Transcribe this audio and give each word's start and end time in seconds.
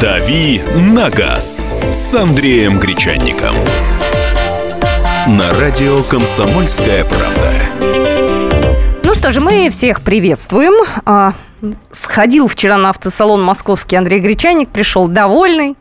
«Дави 0.00 0.62
на 0.76 1.10
газ» 1.10 1.64
с 1.92 2.14
Андреем 2.14 2.78
Гречанником. 2.78 3.54
На 5.26 5.50
радио 5.58 6.02
«Комсомольская 6.04 7.04
правда». 7.04 7.52
Ну 9.04 9.14
что 9.14 9.32
же, 9.32 9.40
мы 9.40 9.68
всех 9.70 10.00
приветствуем. 10.00 10.72
А, 11.04 11.34
сходил 11.92 12.48
вчера 12.48 12.78
на 12.78 12.90
автосалон 12.90 13.42
московский 13.42 13.96
Андрей 13.96 14.20
Гречаник, 14.20 14.70
пришел 14.70 15.08
довольный, 15.08 15.76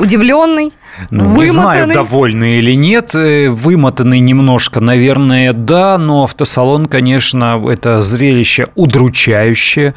удивленный. 0.00 0.72
Ну, 1.10 1.36
не 1.36 1.46
знаю, 1.46 1.86
довольный 1.92 2.58
или 2.58 2.72
нет. 2.74 3.14
Э, 3.14 3.48
вымотанный 3.48 4.20
немножко, 4.20 4.80
наверное, 4.80 5.52
да, 5.52 5.98
но 5.98 6.24
автосалон, 6.24 6.86
конечно, 6.86 7.62
это 7.68 8.02
зрелище 8.02 8.68
удручающее. 8.74 9.94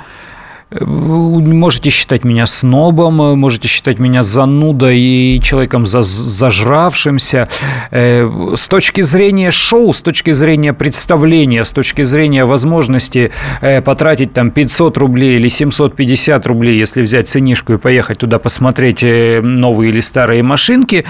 Можете 0.82 1.90
считать 1.90 2.24
меня 2.24 2.46
снобом, 2.46 3.38
можете 3.40 3.68
считать 3.68 4.00
меня 4.00 4.24
занудой 4.24 5.00
и 5.00 5.40
человеком 5.42 5.86
зажравшимся. 5.86 7.50
Э, 7.92 8.54
с 8.56 8.68
точки 8.68 9.02
зрения 9.02 9.52
шоу, 9.52 9.94
с 9.94 10.02
точки 10.02 10.32
зрения 10.32 10.74
представления, 10.74 11.64
с 11.64 11.72
точки 11.72 12.02
зрения 12.04 12.46
возможности 12.46 13.32
э, 13.62 13.82
потратить 13.82 14.34
там 14.34 14.52
500 14.52 14.98
рублей 14.98 15.38
или 15.38 15.48
750 15.48 16.48
рублей, 16.48 16.78
если 16.78 17.02
взять 17.02 17.28
ценишку 17.28 17.74
и 17.74 17.78
поехать 17.78 18.20
туда 18.20 18.40
посмотреть 18.40 19.04
э, 19.04 19.42
новые 19.42 19.92
или 19.92 20.00
старые 20.00 20.44
машинки, 20.44 21.06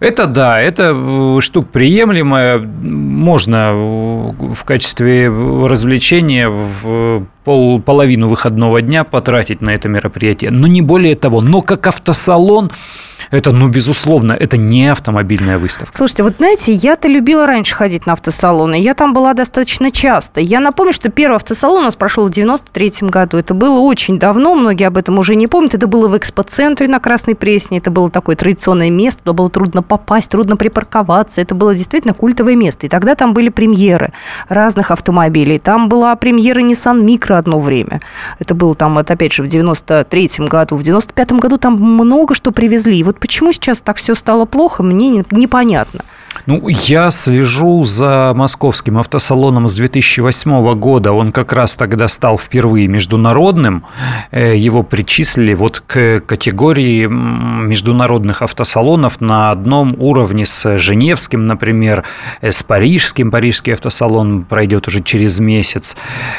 это 0.00 0.26
да, 0.26 0.60
это 0.60 1.40
штука 1.40 1.68
приемлемая. 1.72 2.58
Можно 2.58 3.72
в 3.74 4.64
качестве 4.64 5.28
развлечения 5.28 6.48
в 6.48 7.26
пол, 7.46 7.80
половину 7.80 8.28
выходного 8.28 8.82
дня 8.82 9.04
потратить 9.04 9.62
на 9.62 9.70
это 9.70 9.88
мероприятие. 9.88 10.50
Но 10.50 10.66
не 10.66 10.82
более 10.82 11.14
того. 11.14 11.40
Но 11.40 11.60
как 11.60 11.86
автосалон 11.86 12.72
это, 13.30 13.50
ну, 13.50 13.68
безусловно, 13.68 14.32
это 14.32 14.56
не 14.56 14.86
автомобильная 14.86 15.58
выставка. 15.58 15.96
Слушайте, 15.96 16.22
вот 16.22 16.34
знаете, 16.36 16.72
я-то 16.72 17.08
любила 17.08 17.46
раньше 17.46 17.74
ходить 17.74 18.06
на 18.06 18.12
автосалоны. 18.12 18.80
Я 18.80 18.94
там 18.94 19.12
была 19.12 19.34
достаточно 19.34 19.90
часто. 19.90 20.40
Я 20.40 20.60
напомню, 20.60 20.92
что 20.92 21.08
первый 21.08 21.36
автосалон 21.36 21.82
у 21.82 21.84
нас 21.84 21.96
прошел 21.96 22.26
в 22.26 22.30
93 22.30 23.08
году. 23.08 23.36
Это 23.38 23.54
было 23.54 23.80
очень 23.80 24.18
давно, 24.18 24.54
многие 24.54 24.84
об 24.84 24.96
этом 24.96 25.18
уже 25.18 25.34
не 25.34 25.46
помнят. 25.46 25.74
Это 25.74 25.86
было 25.86 26.08
в 26.08 26.16
экспоцентре 26.16 26.88
на 26.88 27.00
Красной 27.00 27.34
Пресне. 27.34 27.78
Это 27.78 27.90
было 27.90 28.10
такое 28.10 28.36
традиционное 28.36 28.90
место, 28.90 29.22
туда 29.24 29.32
было 29.32 29.50
трудно 29.50 29.82
попасть, 29.82 30.30
трудно 30.30 30.56
припарковаться. 30.56 31.40
Это 31.40 31.54
было 31.54 31.74
действительно 31.74 32.14
культовое 32.14 32.54
место. 32.54 32.86
И 32.86 32.88
тогда 32.88 33.14
там 33.14 33.34
были 33.34 33.48
премьеры 33.48 34.12
разных 34.48 34.90
автомобилей. 34.90 35.58
Там 35.58 35.88
была 35.88 36.14
премьера 36.16 36.60
Nissan 36.60 37.02
Micro 37.02 37.35
одно 37.36 37.60
время. 37.60 38.00
Это 38.38 38.54
было 38.54 38.74
там, 38.74 38.94
вот 38.94 39.10
опять 39.10 39.32
же, 39.32 39.42
в 39.42 39.48
93 39.48 40.30
году. 40.48 40.76
В 40.76 40.82
95 40.82 41.32
году 41.32 41.58
там 41.58 41.74
много 41.74 42.34
что 42.34 42.52
привезли. 42.52 42.98
И 42.98 43.02
вот 43.04 43.18
почему 43.18 43.52
сейчас 43.52 43.80
так 43.80 43.96
все 43.96 44.14
стало 44.14 44.44
плохо, 44.44 44.82
мне 44.82 45.24
непонятно. 45.30 46.04
Ну, 46.44 46.68
я 46.68 47.10
слежу 47.10 47.84
за 47.84 48.32
московским 48.34 48.98
автосалоном 48.98 49.68
с 49.68 49.76
2008 49.76 50.74
года. 50.74 51.12
Он 51.12 51.32
как 51.32 51.52
раз 51.52 51.76
тогда 51.76 52.08
стал 52.08 52.36
впервые 52.36 52.86
международным. 52.88 53.84
Э, 54.30 54.56
его 54.56 54.82
причислили 54.82 55.54
вот 55.54 55.80
к 55.86 56.20
категории 56.20 57.06
международных 57.06 58.42
автосалонов 58.42 59.20
на 59.20 59.50
одном 59.50 59.96
уровне 59.98 60.44
с 60.44 60.78
Женевским, 60.78 61.46
например, 61.46 62.04
э, 62.40 62.52
с 62.52 62.62
Парижским. 62.62 63.30
Парижский 63.30 63.72
автосалон 63.72 64.44
пройдет 64.44 64.88
уже 64.88 65.02
через 65.02 65.40
месяц. 65.40 65.96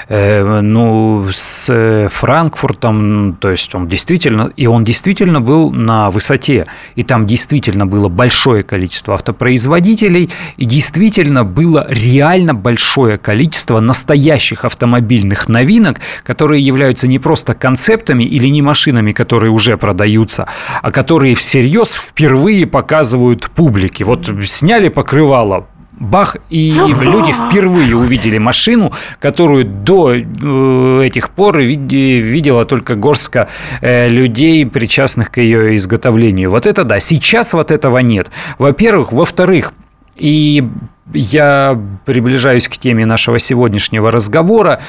Э, 0.10 0.62
ну, 0.62 1.28
с 1.32 2.10
Франкфуртом, 2.12 3.38
то 3.40 3.50
есть 3.50 3.74
он 3.74 3.88
действительно, 3.88 4.52
и 4.56 4.68
он 4.68 4.84
действительно 4.84 5.42
был 5.42 5.72
на 5.72 6.10
высоте. 6.10 6.68
И 6.96 7.04
там 7.04 7.26
действительно 7.26 7.86
было 7.86 8.10
большое 8.10 8.64
количество 8.64 9.14
автопроизводителей, 9.14 9.87
производителей, 9.88 10.30
и 10.58 10.66
действительно 10.66 11.44
было 11.44 11.86
реально 11.90 12.54
большое 12.54 13.18
количество 13.18 13.80
настоящих 13.80 14.66
автомобильных 14.66 15.48
новинок, 15.50 16.00
которые 16.24 16.66
являются 16.66 17.08
не 17.08 17.20
просто 17.20 17.54
концептами 17.54 18.24
или 18.24 18.48
не 18.48 18.62
машинами, 18.62 19.14
которые 19.14 19.52
уже 19.52 19.78
продаются, 19.78 20.48
а 20.82 20.92
которые 20.92 21.36
всерьез 21.36 21.94
впервые 21.94 22.66
показывают 22.66 23.50
публике. 23.50 24.04
Вот 24.04 24.30
сняли 24.46 24.90
покрывало, 24.90 25.68
Бах, 26.00 26.38
и 26.50 26.74
люди 26.74 27.32
впервые 27.32 27.96
увидели 27.96 28.38
машину, 28.38 28.94
которую 29.20 29.66
до 29.66 30.14
э, 30.14 31.02
этих 31.04 31.32
пор 31.32 31.58
видела 31.58 32.66
только 32.66 32.96
горстка 32.96 33.48
э, 33.82 34.08
людей, 34.08 34.68
причастных 34.68 35.32
к 35.32 35.38
ее 35.38 35.76
изготовлению. 35.76 36.52
Вот 36.52 36.68
это 36.68 36.84
да. 36.84 37.00
Сейчас 37.00 37.54
вот 37.54 37.72
этого 37.72 37.98
нет. 37.98 38.30
Во-первых. 38.60 39.12
Во-вторых, 39.12 39.74
и 40.16 40.70
я 41.14 41.80
приближаюсь 42.06 42.68
к 42.68 42.78
теме 42.78 43.08
нашего 43.08 43.40
сегодняшнего 43.40 44.12
разговора. 44.12 44.82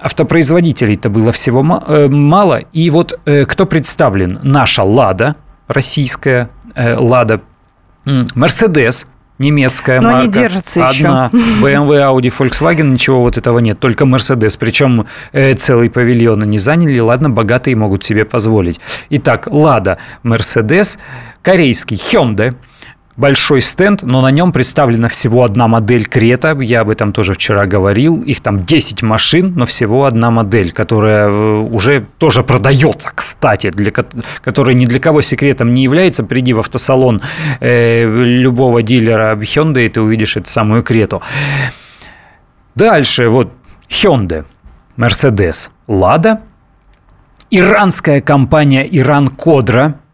Автопроизводителей-то 0.00 1.10
было 1.10 1.32
всего 1.32 1.82
э, 1.86 2.08
мало. 2.08 2.60
И 2.72 2.90
вот 2.90 3.18
кто 3.24 3.66
представлен? 3.66 4.38
Наша 4.44 4.84
«Лада», 4.84 5.34
российская 5.66 6.48
«Лада», 6.76 7.40
«Мерседес», 8.04 9.08
немецкая 9.40 10.00
Но 10.00 10.10
марка. 10.12 10.22
они 10.22 10.32
держатся 10.32 10.86
одна. 10.86 11.30
еще. 11.32 11.44
BMW, 11.64 12.00
Audi, 12.02 12.32
Volkswagen, 12.38 12.84
ничего 12.92 13.22
вот 13.22 13.36
этого 13.36 13.58
нет. 13.58 13.80
Только 13.80 14.04
Mercedes. 14.04 14.56
Причем 14.58 15.06
целый 15.56 15.90
павильон 15.90 16.44
они 16.44 16.58
заняли. 16.58 17.00
Ладно, 17.00 17.28
богатые 17.30 17.74
могут 17.74 18.04
себе 18.04 18.24
позволить. 18.24 18.78
Итак, 19.10 19.48
Лада, 19.50 19.98
Mercedes, 20.22 20.98
корейский 21.42 21.96
Hyundai– 21.96 22.54
большой 23.16 23.60
стенд, 23.60 24.02
но 24.02 24.22
на 24.22 24.30
нем 24.30 24.52
представлена 24.52 25.08
всего 25.08 25.44
одна 25.44 25.68
модель 25.68 26.06
Крета. 26.06 26.56
Я 26.60 26.80
об 26.80 26.90
этом 26.90 27.12
тоже 27.12 27.34
вчера 27.34 27.66
говорил. 27.66 28.22
Их 28.22 28.40
там 28.40 28.62
10 28.62 29.02
машин, 29.02 29.54
но 29.56 29.66
всего 29.66 30.06
одна 30.06 30.30
модель, 30.30 30.72
которая 30.72 31.28
э, 31.28 31.58
уже 31.58 32.06
тоже 32.18 32.42
продается, 32.42 33.10
кстати, 33.14 33.70
для, 33.70 33.92
которая 34.42 34.74
ни 34.74 34.86
для 34.86 35.00
кого 35.00 35.22
секретом 35.22 35.74
не 35.74 35.82
является. 35.82 36.24
Приди 36.24 36.52
в 36.52 36.60
автосалон 36.60 37.20
э, 37.60 38.04
любого 38.04 38.82
дилера 38.82 39.36
Hyundai, 39.36 39.86
и 39.86 39.88
ты 39.88 40.00
увидишь 40.00 40.36
эту 40.36 40.48
самую 40.48 40.82
Крету. 40.82 41.22
Дальше, 42.74 43.28
вот 43.28 43.52
Hyundai, 43.88 44.44
Mercedes, 44.96 45.70
Lada, 45.88 46.38
иранская 47.50 48.20
компания 48.20 48.86
Иран 48.90 49.28
Кодра– 49.28 49.96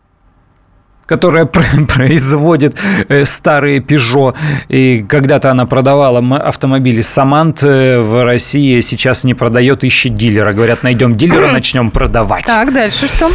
которая 1.06 1.46
производит 1.94 2.76
э, 3.08 3.24
старые 3.24 3.78
Peugeot. 3.78 4.36
И 4.68 5.04
когда-то 5.08 5.50
она 5.50 5.66
продавала 5.66 6.18
автомобили 6.36 7.00
Самант 7.00 7.62
э, 7.62 8.00
в 8.00 8.24
России, 8.24 8.80
сейчас 8.80 9.24
не 9.24 9.34
продает, 9.34 9.84
ищет 9.84 10.14
дилера. 10.14 10.52
Говорят, 10.52 10.82
найдем 10.82 11.16
дилера, 11.16 11.50
начнем 11.52 11.90
продавать. 11.90 12.44
Так, 12.44 12.72
дальше 12.72 13.06
что? 13.06 13.30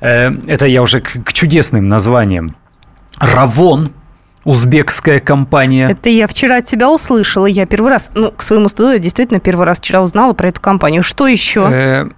Э, 0.00 0.30
это 0.46 0.66
я 0.66 0.82
уже 0.82 1.00
к 1.00 1.32
чудесным 1.32 1.88
названиям. 1.88 2.54
Равон, 3.18 3.92
узбекская 4.44 5.20
компания. 5.20 5.88
Это 5.90 6.10
я 6.10 6.26
вчера 6.26 6.58
от 6.58 6.66
тебя 6.66 6.90
услышала. 6.90 7.46
Я 7.46 7.64
первый 7.64 7.90
раз, 7.90 8.10
ну, 8.14 8.30
к 8.30 8.42
своему 8.42 8.68
стыду, 8.68 8.92
я 8.92 8.98
действительно 8.98 9.40
первый 9.40 9.66
раз 9.66 9.78
вчера 9.78 10.02
узнала 10.02 10.34
про 10.34 10.48
эту 10.48 10.60
компанию. 10.60 11.02
Что 11.02 11.26
еще? 11.26 12.10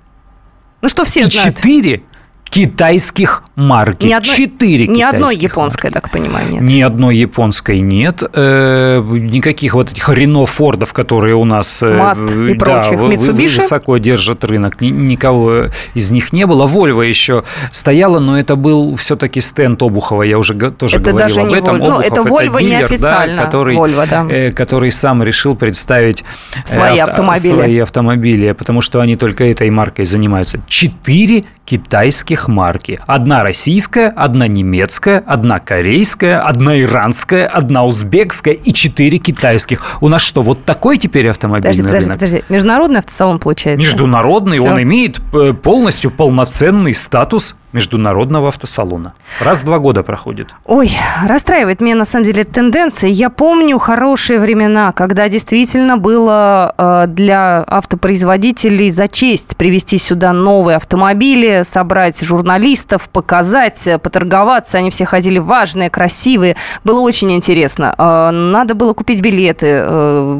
Ну, 0.80 0.88
что 0.88 1.04
все 1.04 1.22
и 1.22 1.24
знают. 1.24 1.56
четыре 1.56 2.02
китайских 2.44 3.42
марки. 3.58 4.06
Ни 4.06 4.12
одной, 4.12 4.36
Четыре 4.36 4.86
Ни 4.86 5.02
одной 5.02 5.36
японской, 5.36 5.86
марки. 5.86 5.94
так 5.94 6.10
понимаю, 6.10 6.48
нет. 6.48 6.62
Ни 6.62 6.80
одной 6.80 7.16
японской 7.16 7.80
нет. 7.80 8.22
Э, 8.32 9.02
никаких 9.02 9.74
вот 9.74 9.90
этих 9.90 10.08
Рено 10.08 10.46
Фордов, 10.46 10.92
которые 10.92 11.34
у 11.34 11.44
нас 11.44 11.82
э, 11.82 11.92
Маст 11.92 12.22
и 12.22 12.54
да, 12.54 12.64
прочих. 12.64 13.00
Mitsubishi? 13.00 13.60
высоко 13.60 13.98
держат 13.98 14.44
рынок. 14.44 14.80
Ни, 14.80 14.88
никого 14.88 15.66
из 15.94 16.10
них 16.12 16.32
не 16.32 16.46
было. 16.46 16.66
Вольво 16.66 17.02
еще 17.02 17.42
стояла, 17.72 18.20
но 18.20 18.38
это 18.38 18.54
был 18.54 18.94
все-таки 18.94 19.40
стенд 19.40 19.82
Обухова. 19.82 20.22
Я 20.22 20.38
уже 20.38 20.54
тоже 20.54 20.98
это 20.98 21.10
говорил 21.10 21.28
даже 21.28 21.40
об 21.40 21.52
этом. 21.52 21.80
Вольво. 21.80 21.96
Обухов 21.96 22.00
ну, 22.00 22.06
это 22.06 22.22
Вольво 22.22 22.60
дилер, 22.60 22.98
да, 23.00 23.36
который, 23.36 23.76
Volvo, 23.76 24.08
да. 24.08 24.26
Э, 24.30 24.52
который 24.52 24.92
сам 24.92 25.22
решил 25.24 25.56
представить 25.56 26.24
свои 26.64 26.98
авто, 26.98 27.10
автомобили. 27.10 27.52
Свои 27.52 27.78
автомобили, 27.78 28.52
потому 28.52 28.82
что 28.82 29.00
они 29.00 29.16
только 29.16 29.44
этой 29.44 29.68
маркой 29.70 30.04
занимаются. 30.04 30.60
Четыре 30.68 31.44
китайских 31.68 32.48
марки. 32.48 32.98
Одна 33.06 33.44
российская, 33.48 34.08
одна 34.08 34.46
немецкая, 34.46 35.24
одна 35.26 35.58
корейская, 35.58 36.38
одна 36.38 36.78
иранская, 36.78 37.46
одна 37.46 37.86
узбекская 37.86 38.52
и 38.52 38.74
четыре 38.74 39.16
китайских. 39.16 39.80
У 40.02 40.08
нас 40.08 40.20
что, 40.20 40.42
вот 40.42 40.66
такой 40.66 40.98
теперь 40.98 41.30
автомобильный 41.30 41.82
подожди, 41.82 42.04
рынок? 42.04 42.14
Подожди, 42.18 42.36
подожди. 42.36 42.52
Международный 42.52 42.98
автосалон 42.98 43.38
получается? 43.38 43.82
Международный, 43.82 44.58
Все. 44.58 44.68
он 44.68 44.82
имеет 44.82 45.18
э, 45.32 45.54
полностью 45.54 46.10
полноценный 46.10 46.94
статус 46.94 47.56
международного 47.78 48.48
автосалона. 48.48 49.14
Раз 49.40 49.60
в 49.60 49.64
два 49.64 49.78
года 49.78 50.02
проходит. 50.02 50.48
Ой, 50.64 50.90
расстраивает 51.28 51.80
меня 51.80 51.94
на 51.94 52.04
самом 52.04 52.24
деле 52.24 52.42
тенденция. 52.42 53.08
Я 53.10 53.30
помню 53.30 53.78
хорошие 53.78 54.40
времена, 54.40 54.90
когда 54.92 55.28
действительно 55.28 55.96
было 55.96 56.74
э, 56.76 57.04
для 57.06 57.64
автопроизводителей 57.68 58.90
за 58.90 59.06
честь 59.06 59.56
привезти 59.56 59.96
сюда 59.96 60.32
новые 60.32 60.76
автомобили, 60.76 61.62
собрать 61.64 62.20
журналистов, 62.20 63.08
показать, 63.10 63.86
э, 63.86 63.98
поторговаться. 63.98 64.78
Они 64.78 64.90
все 64.90 65.04
ходили 65.04 65.38
важные, 65.38 65.88
красивые. 65.88 66.56
Было 66.82 66.98
очень 66.98 67.30
интересно. 67.30 67.94
Э, 67.96 68.30
надо 68.32 68.74
было 68.74 68.92
купить 68.92 69.20
билеты, 69.20 69.68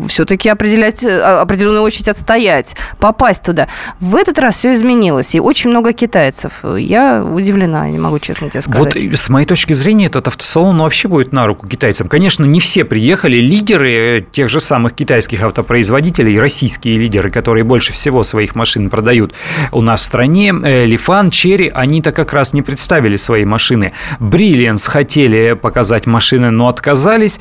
все-таки 0.08 0.49
определять, 0.49 1.05
определенную 1.05 1.82
очередь 1.82 2.08
отстоять, 2.08 2.75
попасть 2.99 3.44
туда. 3.44 3.69
В 4.00 4.17
этот 4.17 4.38
раз 4.40 4.56
все 4.56 4.75
изменилось, 4.75 5.37
и 5.37 5.40
очень 5.40 5.70
много 5.70 5.93
китайцев. 5.93 6.64
Я 6.64 7.23
удивлена, 7.34 7.88
не 7.88 7.98
могу 7.98 8.19
честно 8.19 8.50
тебе 8.50 8.62
сказать. 8.62 8.94
Вот 8.94 9.19
с 9.19 9.28
моей 9.28 9.46
точки 9.46 9.72
зрения 9.72 10.06
этот 10.06 10.28
автосалон 10.28 10.76
ну, 10.76 10.84
вообще 10.84 11.08
будет 11.08 11.32
на 11.32 11.46
руку 11.46 11.66
китайцам. 11.66 12.08
Конечно, 12.08 12.44
не 12.44 12.60
все 12.60 12.84
приехали. 12.84 13.36
Лидеры 13.36 14.26
тех 14.30 14.48
же 14.48 14.60
самых 14.60 14.94
китайских 14.94 15.42
автопроизводителей, 15.42 16.38
российские 16.38 16.96
лидеры, 16.96 17.30
которые 17.30 17.64
больше 17.64 17.92
всего 17.92 18.25
своих 18.25 18.54
машин 18.54 18.90
продают 18.90 19.34
у 19.72 19.80
нас 19.80 20.02
в 20.02 20.04
стране, 20.04 20.54
э, 20.64 20.84
Лифан, 20.86 21.30
Черри, 21.30 21.70
они-то 21.75 22.12
как 22.12 22.32
раз 22.32 22.52
не 22.52 22.62
представили 22.62 23.16
свои 23.16 23.44
машины. 23.44 23.92
Бриллианс 24.20 24.86
хотели 24.86 25.54
показать 25.54 26.06
машины, 26.06 26.50
но 26.50 26.69
отказались. 26.69 27.40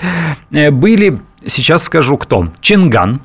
Э, 0.52 0.72
были, 0.72 1.20
сейчас 1.46 1.84
скажу 1.84 2.18
кто, 2.18 2.52
Чинган, 2.62 3.22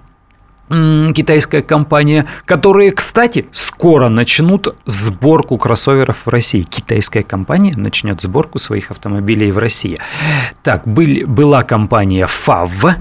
китайская 1.14 1.62
компания, 1.62 2.26
которые, 2.44 2.92
кстати, 2.92 3.46
скоро 3.52 4.08
начнут 4.08 4.74
сборку 4.84 5.58
кроссоверов 5.58 6.26
в 6.26 6.28
России. 6.28 6.62
Китайская 6.62 7.22
компания 7.22 7.74
начнет 7.76 8.20
сборку 8.20 8.58
своих 8.58 8.90
автомобилей 8.90 9.50
в 9.50 9.58
России. 9.58 9.98
Так, 10.62 10.86
был, 10.86 11.26
была 11.26 11.62
компания 11.62 12.26
FAV, 12.26 12.94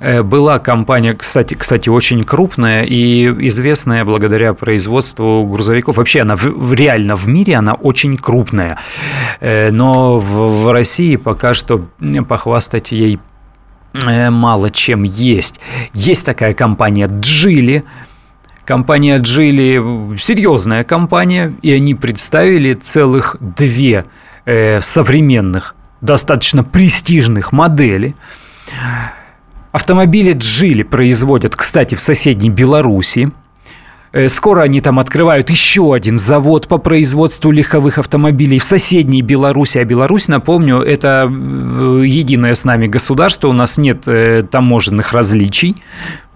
э, 0.00 0.22
была 0.22 0.58
компания, 0.58 1.14
кстати, 1.14 1.54
кстати, 1.54 1.88
очень 1.88 2.22
крупная 2.24 2.84
и 2.84 3.26
известная 3.48 4.04
благодаря 4.04 4.54
производству 4.54 5.44
грузовиков. 5.46 5.96
Вообще 5.96 6.22
она 6.22 6.36
в, 6.36 6.72
реально 6.72 7.16
в 7.16 7.26
мире 7.26 7.56
она 7.56 7.74
очень 7.74 8.16
крупная. 8.16 8.78
Э, 9.40 9.70
но 9.70 10.18
в, 10.18 10.62
в 10.62 10.70
России 10.70 11.16
пока 11.16 11.54
что 11.54 11.88
похвастать 12.28 12.92
ей 12.92 13.18
мало 13.94 14.70
чем 14.70 15.02
есть. 15.02 15.60
Есть 15.92 16.26
такая 16.26 16.52
компания 16.52 17.08
Джили. 17.08 17.84
Компания 18.64 19.18
Джили 19.18 20.16
серьезная 20.18 20.84
компания, 20.84 21.54
и 21.62 21.72
они 21.72 21.94
представили 21.94 22.74
целых 22.74 23.36
две 23.40 24.04
э, 24.44 24.80
современных, 24.80 25.74
достаточно 26.00 26.62
престижных 26.62 27.52
модели. 27.52 28.14
Автомобили 29.72 30.32
Джили 30.32 30.82
производят, 30.82 31.56
кстати, 31.56 31.94
в 31.94 32.00
соседней 32.00 32.50
Беларуси. 32.50 33.32
Э, 34.12 34.28
скоро 34.28 34.62
они 34.62 34.80
там 34.80 34.98
открывают 34.98 35.48
еще 35.48 35.94
один 35.94 36.18
завод 36.18 36.68
по 36.68 36.78
производству 36.78 37.50
легковых 37.50 37.98
автомобилей 37.98 38.58
в 38.58 38.64
соседней 38.64 39.22
Беларуси. 39.22 39.78
А 39.78 39.84
Беларусь, 39.84 40.28
напомню, 40.28 40.78
это 40.80 41.28
э, 41.30 42.02
единое 42.06 42.54
с 42.54 42.64
нами 42.64 42.86
государство, 42.86 43.48
у 43.48 43.52
нас 43.52 43.78
нет 43.78 44.06
э, 44.06 44.42
таможенных 44.42 45.12
различий. 45.12 45.76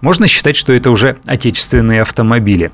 Можно 0.01 0.27
считать, 0.27 0.55
что 0.55 0.73
это 0.73 0.89
уже 0.89 1.17
отечественные 1.25 2.01
автомобили. 2.01 2.71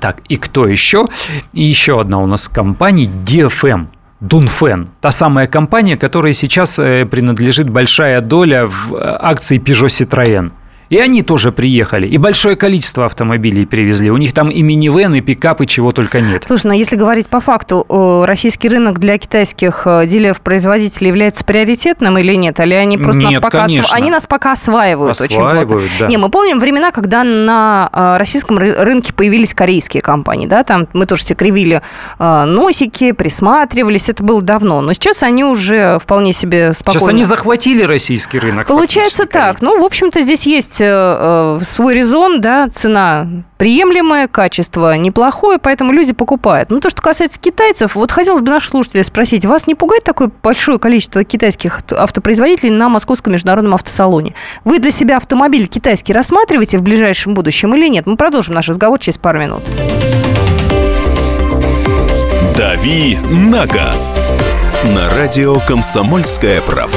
Так, 0.00 0.20
и 0.28 0.36
кто 0.36 0.66
еще? 0.66 1.06
И 1.52 1.62
еще 1.62 2.00
одна 2.00 2.18
у 2.18 2.26
нас 2.26 2.48
компания 2.48 3.06
DFM. 3.06 3.88
Дунфен, 4.18 4.88
та 5.02 5.10
самая 5.10 5.46
компания, 5.46 5.98
которой 5.98 6.32
сейчас 6.32 6.76
принадлежит 6.76 7.68
большая 7.68 8.22
доля 8.22 8.66
в 8.66 8.94
акции 8.98 9.60
Peugeot 9.60 9.88
Citroën. 9.88 10.52
И 10.88 10.98
они 10.98 11.22
тоже 11.22 11.52
приехали. 11.52 12.06
И 12.06 12.18
большое 12.18 12.56
количество 12.56 13.06
автомобилей 13.06 13.66
привезли. 13.66 14.10
У 14.10 14.16
них 14.16 14.32
там 14.32 14.50
и 14.50 14.62
минивэн, 14.62 15.14
и 15.14 15.20
пикапы, 15.20 15.66
чего 15.66 15.92
только 15.92 16.20
нет. 16.20 16.44
Слушай, 16.46 16.68
ну 16.68 16.72
если 16.74 16.96
говорить 16.96 17.26
по 17.26 17.40
факту, 17.40 17.84
российский 18.26 18.68
рынок 18.68 18.98
для 18.98 19.18
китайских 19.18 19.82
э, 19.86 20.06
дилеров-производителей 20.06 21.08
является 21.08 21.44
приоритетным 21.44 22.18
или 22.18 22.34
нет? 22.34 22.60
Или 22.60 22.74
они 22.74 22.98
просто 22.98 23.22
нет, 23.22 23.34
нас 23.34 23.42
пока, 23.42 23.62
конечно. 23.62 23.96
они 23.96 24.10
нас 24.10 24.26
пока 24.26 24.52
осваивают, 24.52 25.20
осваивают 25.20 25.82
очень 25.82 25.98
Да. 26.00 26.06
Не, 26.06 26.18
мы 26.18 26.28
помним 26.28 26.58
времена, 26.60 26.92
когда 26.92 27.24
на 27.24 27.90
э, 27.92 28.16
российском 28.18 28.58
рынке 28.58 29.12
появились 29.12 29.54
корейские 29.54 30.02
компании, 30.02 30.46
да, 30.46 30.62
там 30.62 30.86
мы 30.92 31.06
тоже 31.06 31.24
все 31.24 31.34
кривили 31.34 31.82
э, 32.18 32.44
носики, 32.44 33.12
присматривались, 33.12 34.08
это 34.08 34.22
было 34.22 34.40
давно. 34.40 34.80
Но 34.80 34.92
сейчас 34.92 35.22
они 35.22 35.44
уже 35.44 35.98
вполне 35.98 36.32
себе 36.32 36.72
спокойно. 36.72 37.00
Сейчас 37.00 37.08
они 37.08 37.24
захватили 37.24 37.82
российский 37.82 38.38
рынок. 38.38 38.66
Получается 38.66 39.26
так. 39.26 39.60
Ну, 39.60 39.80
в 39.80 39.84
общем-то, 39.84 40.20
здесь 40.20 40.46
есть 40.46 40.75
есть 40.76 40.80
э, 40.80 41.64
свой 41.64 41.94
резон, 41.94 42.40
да, 42.40 42.68
цена 42.68 43.26
приемлемая, 43.58 44.28
качество 44.28 44.96
неплохое, 44.96 45.58
поэтому 45.58 45.92
люди 45.92 46.12
покупают. 46.12 46.70
Ну, 46.70 46.80
то, 46.80 46.90
что 46.90 47.00
касается 47.00 47.40
китайцев, 47.40 47.94
вот 47.94 48.12
хотелось 48.12 48.42
бы 48.42 48.50
наших 48.50 48.70
слушателей 48.70 49.04
спросить, 49.04 49.46
вас 49.46 49.66
не 49.66 49.74
пугает 49.74 50.04
такое 50.04 50.30
большое 50.42 50.78
количество 50.78 51.24
китайских 51.24 51.80
автопроизводителей 51.90 52.70
на 52.70 52.88
Московском 52.88 53.32
международном 53.32 53.74
автосалоне? 53.74 54.34
Вы 54.64 54.78
для 54.78 54.90
себя 54.90 55.16
автомобиль 55.16 55.66
китайский 55.66 56.12
рассматриваете 56.12 56.78
в 56.78 56.82
ближайшем 56.82 57.34
будущем 57.34 57.74
или 57.74 57.88
нет? 57.88 58.06
Мы 58.06 58.16
продолжим 58.16 58.54
наш 58.54 58.68
разговор 58.68 58.98
через 58.98 59.18
пару 59.18 59.38
минут. 59.38 59.62
«Дави 62.56 63.18
на 63.30 63.66
газ» 63.66 64.32
на 64.84 65.08
радио 65.08 65.58
«Комсомольская 65.60 66.60
правда». 66.60 66.96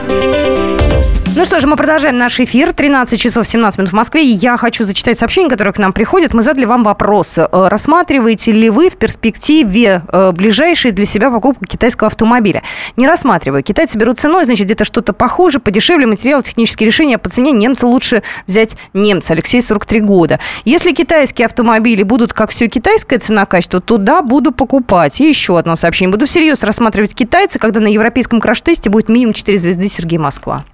Ну 1.33 1.45
что 1.45 1.61
ж, 1.61 1.65
мы 1.65 1.77
продолжаем 1.77 2.17
наш 2.17 2.41
эфир. 2.41 2.73
13 2.73 3.17
часов 3.17 3.47
17 3.47 3.77
минут 3.77 3.91
в 3.91 3.95
Москве. 3.95 4.21
Я 4.21 4.57
хочу 4.57 4.83
зачитать 4.83 5.17
сообщения, 5.17 5.49
которые 5.49 5.73
к 5.73 5.77
нам 5.77 5.93
приходят. 5.93 6.33
Мы 6.33 6.43
задали 6.43 6.65
вам 6.65 6.83
вопрос. 6.83 7.37
Э, 7.37 7.47
рассматриваете 7.51 8.51
ли 8.51 8.69
вы 8.69 8.89
в 8.89 8.97
перспективе 8.97 10.01
э, 10.11 10.31
ближайшей 10.33 10.91
для 10.91 11.05
себя 11.05 11.31
покупку 11.31 11.63
китайского 11.63 12.07
автомобиля? 12.07 12.63
Не 12.97 13.07
рассматриваю. 13.07 13.63
Китайцы 13.63 13.97
берут 13.97 14.19
ценой, 14.19 14.43
значит, 14.43 14.65
где-то 14.65 14.83
что-то 14.83 15.13
похуже, 15.13 15.59
подешевле, 15.59 16.05
материалы, 16.05 16.43
технические 16.43 16.87
решения. 16.87 17.17
По 17.17 17.29
цене 17.29 17.53
немца 17.53 17.87
лучше 17.87 18.23
взять 18.45 18.75
немца. 18.93 19.31
Алексей, 19.31 19.61
43 19.61 20.01
года. 20.01 20.37
Если 20.65 20.91
китайские 20.91 21.45
автомобили 21.45 22.03
будут, 22.03 22.33
как 22.33 22.49
все 22.49 22.67
китайская 22.67 23.19
цена-качество, 23.19 23.79
то 23.79 23.95
да, 23.97 24.21
буду 24.21 24.51
покупать. 24.51 25.21
И 25.21 25.29
еще 25.29 25.57
одно 25.57 25.77
сообщение. 25.77 26.11
Буду 26.11 26.25
всерьез 26.25 26.61
рассматривать 26.61 27.15
китайца, 27.15 27.57
когда 27.57 27.79
на 27.79 27.87
европейском 27.87 28.41
краш-тесте 28.41 28.89
будет 28.89 29.07
минимум 29.07 29.33
4 29.33 29.57
звезды 29.57 29.87
Сергей 29.87 30.19
Москва. 30.19 30.65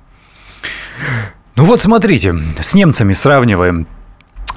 Ну 1.56 1.64
вот 1.64 1.82
смотрите, 1.82 2.36
с 2.60 2.74
немцами 2.74 3.14
сравниваем. 3.14 3.88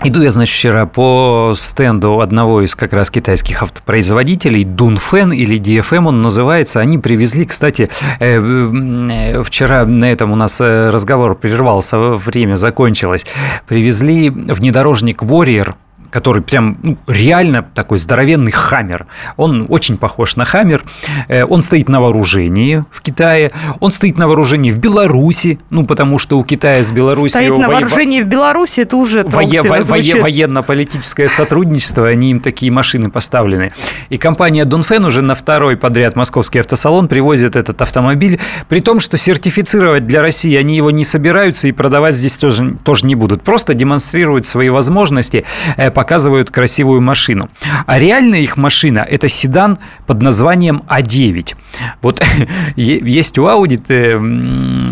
Иду 0.03 0.23
я, 0.23 0.31
значит, 0.31 0.57
вчера 0.57 0.87
по 0.87 1.53
стенду 1.55 2.21
одного 2.21 2.63
из 2.63 2.75
как 2.75 2.95
раз 2.95 3.11
китайских 3.11 3.63
автопроизводителей, 3.63 4.65
Дунфен 4.65 5.31
или 5.31 5.61
DFM 5.61 6.09
он 6.09 6.23
называется. 6.23 6.81
Они 6.81 6.97
привезли, 6.97 7.45
кстати, 7.45 7.91
э, 8.19 8.41
э, 8.41 9.43
вчера 9.43 9.85
на 9.85 10.11
этом 10.11 10.33
у 10.33 10.37
нас 10.37 10.59
э, 10.59 10.89
разговор 10.89 11.35
прервался, 11.35 11.99
время 11.99 12.55
закончилось. 12.55 13.27
Привезли 13.69 14.31
внедорожник 14.31 15.23
Warrior 15.23 15.75
который 16.11 16.43
прям 16.43 16.79
ну, 16.83 16.99
реально 17.07 17.63
такой 17.75 17.99
здоровенный 17.99 18.53
хаммер. 18.53 19.07
Он 19.37 19.67
очень 19.69 19.97
похож 19.97 20.37
на 20.37 20.45
хаммер. 20.45 20.83
Э, 21.29 21.45
он 21.45 21.63
стоит 21.63 21.89
на 21.89 22.01
вооружении 22.01 22.85
в 22.91 23.01
Китае. 23.01 23.53
Он 23.81 23.91
стоит 23.91 24.19
на 24.19 24.27
вооружении 24.29 24.71
в 24.71 24.79
Беларуси, 24.79 25.59
ну, 25.71 25.85
потому 25.85 26.19
что 26.19 26.39
у 26.39 26.45
Китая 26.45 26.83
с 26.83 26.91
Беларусью... 26.93 27.31
Стоит 27.31 27.57
на 27.57 27.69
вооружении 27.69 28.23
в 28.23 28.27
Беларуси, 28.27 28.81
это 28.81 28.97
уже 28.97 29.23
вое, 29.25 29.63
вое, 29.63 30.21
Военно-политическое 30.21 31.29
сотрудничество, 31.29 32.07
они 32.07 32.33
им 32.33 32.41
такие 32.41 32.71
машины 32.71 33.11
поставлены. 33.11 33.71
И 34.09 34.19
компания 34.19 34.65
Дунфен 34.65 35.05
уже 35.05 35.23
на 35.23 35.35
второй 35.35 35.77
подряд 35.77 36.17
московский 36.17 36.59
автосалон 36.59 37.09
привозит 37.09 37.57
этот 37.57 37.81
автомобиль, 37.83 38.41
при 38.69 38.81
том, 38.81 39.01
что 39.01 39.17
сертифицировать 39.17 40.07
для 40.07 40.23
России 40.23 40.55
они 40.57 40.77
его 40.77 40.91
не 40.91 41.05
собираются 41.05 41.69
и 41.69 41.73
продавать 41.73 42.15
здесь 42.15 42.37
тоже, 42.37 42.77
тоже 42.85 43.07
не 43.07 43.15
будут. 43.15 43.43
Просто 43.43 43.75
демонстрируют 43.75 44.47
свои 44.47 44.69
возможности, 44.69 45.45
э, 45.77 45.91
показывают 46.01 46.51
красивую 46.51 47.03
машину. 47.03 47.51
А 47.85 47.99
реальная 47.99 48.41
их 48.41 48.57
машина– 48.57 49.01
это 49.11 49.29
седан 49.29 49.79
под 50.07 50.23
названием 50.23 50.83
А9. 50.89 51.55
Вот 52.01 52.23
есть 52.77 53.39
у 53.39 53.43
Audi 53.47 53.79
э, 53.89 54.17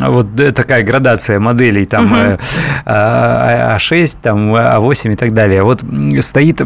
вот 0.07 0.55
такая 0.55 0.83
градация 0.83 1.41
моделей, 1.41 1.87
там 1.87 2.13
угу. 2.13 2.39
А6, 2.85 4.17
там 4.23 4.55
А8 4.55 5.13
и 5.13 5.17
так 5.17 5.33
далее. 5.33 5.63
Вот 5.63 5.83
стоит 6.21 6.61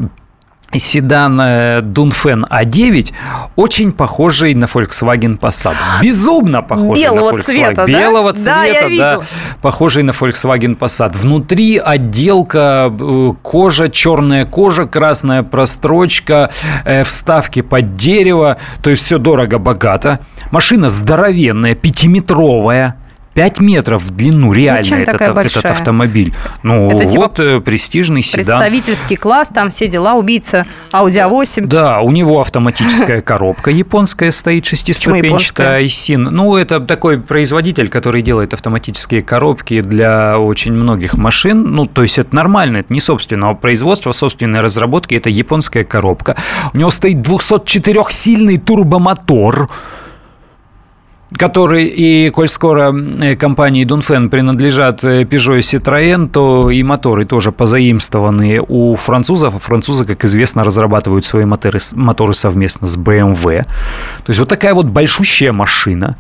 седан 0.79 1.41
Dunfen 1.41 2.45
A9, 2.49 3.13
очень 3.57 3.93
похожий 3.93 4.55
на 4.55 4.65
Volkswagen 4.65 5.39
Passat. 5.39 5.75
Безумно 6.03 6.63
похожий 6.63 7.05
Белого 7.05 7.31
на 7.33 7.37
Volkswagen. 7.37 7.43
Цвета, 7.43 7.87
Белого 7.87 8.33
да? 8.33 8.39
цвета, 8.39 8.89
да, 8.99 9.17
да, 9.17 9.25
похожий 9.61 10.03
на 10.03 10.11
Volkswagen 10.11 10.77
Passat. 10.77 11.17
Внутри 11.17 11.79
отделка, 11.79 12.91
э, 12.91 13.33
кожа, 13.43 13.89
черная 13.91 14.45
кожа, 14.45 14.87
красная 14.87 15.43
прострочка, 15.43 16.51
э, 16.85 17.05
вставки 17.05 17.63
под 17.63 17.97
дерево, 17.97 18.57
то 18.83 18.91
есть 18.91 19.05
все 19.05 19.19
дорого-богато. 19.19 20.21
Машина 20.51 20.89
здоровенная, 20.89 21.75
пятиметровая, 21.75 22.97
5 23.35 23.61
метров 23.61 24.03
в 24.03 24.11
длину 24.11 24.53
реально 24.53 24.83
Зачем 24.83 24.99
этот, 25.01 25.19
такая 25.19 25.45
этот 25.45 25.65
автомобиль. 25.65 26.35
Ну, 26.63 26.91
Это 26.91 27.05
типа 27.05 27.23
вот 27.23 27.35
типа 27.35 27.61
престижный 27.61 28.23
седан. 28.23 28.45
Представительский 28.45 29.17
класс, 29.17 29.49
там 29.49 29.71
все 29.71 29.89
дела, 29.89 30.15
убийца 30.15 30.67
Audi 30.93 31.29
A8. 31.29 31.67
Да, 31.67 32.01
у 32.01 32.11
него 32.11 32.41
автоматическая 32.41 33.21
коробка 33.23 33.71
японская 33.71 34.31
стоит, 34.31 34.67
шестиступенчатая 34.67 35.77
Айсин. 35.77 36.25
Ну, 36.25 36.57
это 36.57 36.81
такой 36.81 37.21
производитель, 37.21 37.89
который 37.89 38.23
делает 38.23 38.55
автоматические 38.55 39.23
коробки 39.23 39.81
для 39.81 40.39
очень 40.39 40.73
многих 40.73 41.15
машин. 41.15 41.63
Ну, 41.75 41.87
то 41.87 42.03
есть 42.03 42.19
это 42.19 42.35
нормально, 42.35 42.79
это 42.79 42.93
не 42.93 43.01
собственного 43.01 43.55
производства, 43.55 44.13
собственной 44.13 44.61
разработки, 44.61 45.15
это 45.15 45.31
японская 45.31 45.85
коробка. 45.85 46.37
У 46.75 46.79
него 46.79 46.91
стоит 46.91 47.19
204-сильный 47.19 48.59
турбомотор 48.59 49.69
который 51.37 51.87
и, 51.87 52.31
коль 52.31 52.49
скоро 52.49 52.95
э, 52.95 53.37
компании 53.37 53.85
Дунфен 53.85 54.31
принадлежат 54.31 55.05
э, 55.05 55.23
Peugeot 55.23 55.59
и 55.59 55.61
Citroën, 55.61 56.29
то 56.29 56.71
и 56.71 56.83
моторы 56.83 57.25
тоже 57.25 57.53
позаимствованы 57.53 58.61
у 58.67 58.97
французов, 58.97 59.55
а 59.55 59.59
французы, 59.59 60.05
как 60.05 60.25
известно, 60.25 60.65
разрабатывают 60.65 61.25
свои 61.25 61.45
моторы, 61.45 61.79
моторы 61.95 62.35
совместно 62.35 62.87
с 62.87 62.97
BMW. 62.97 63.63
То 63.63 64.29
есть 64.29 64.39
вот 64.39 64.49
такая 64.49 64.75
вот 64.75 64.87
большущая 64.87 65.53
машина, 65.53 66.17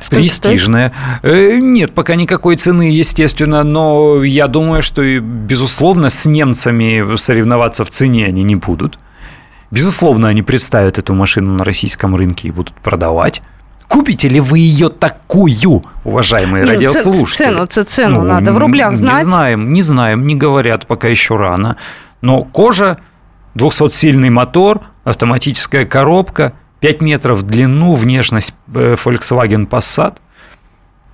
Сколько 0.00 0.16
престижная. 0.22 0.92
Стоит? 1.18 1.34
Э, 1.34 1.58
нет, 1.58 1.94
пока 1.94 2.14
никакой 2.14 2.56
цены, 2.56 2.90
естественно, 2.90 3.62
но 3.62 4.22
я 4.24 4.48
думаю, 4.48 4.82
что, 4.82 5.02
безусловно, 5.20 6.10
с 6.10 6.26
немцами 6.26 7.16
соревноваться 7.16 7.84
в 7.84 7.90
цене 7.90 8.26
они 8.26 8.42
не 8.42 8.56
будут. 8.56 8.98
Безусловно, 9.70 10.28
они 10.28 10.42
представят 10.42 10.98
эту 10.98 11.14
машину 11.14 11.54
на 11.54 11.64
российском 11.64 12.14
рынке 12.14 12.48
и 12.48 12.50
будут 12.50 12.74
продавать. 12.74 13.42
Купите 13.88 14.28
ли 14.28 14.40
вы 14.40 14.58
ее 14.58 14.88
такую, 14.88 15.82
уважаемые 16.04 16.64
Нет, 16.64 16.74
радиослушатели? 16.74 17.66
Цену, 17.66 17.66
цену 17.66 18.22
ну, 18.22 18.28
надо 18.28 18.52
в 18.52 18.58
рублях 18.58 18.96
знать. 18.96 19.18
Не 19.18 19.24
знаем, 19.24 19.72
не 19.72 19.82
знаем, 19.82 20.26
не 20.26 20.34
говорят, 20.34 20.86
пока 20.86 21.08
еще 21.08 21.36
рано. 21.36 21.76
Но 22.20 22.44
кожа, 22.44 22.98
200-сильный 23.54 24.30
мотор, 24.30 24.82
автоматическая 25.04 25.84
коробка, 25.84 26.54
5 26.80 27.00
метров 27.02 27.38
в 27.40 27.42
длину, 27.42 27.94
внешность 27.94 28.54
э, 28.74 28.96
Volkswagen 29.02 29.68
Passat. 29.68 30.16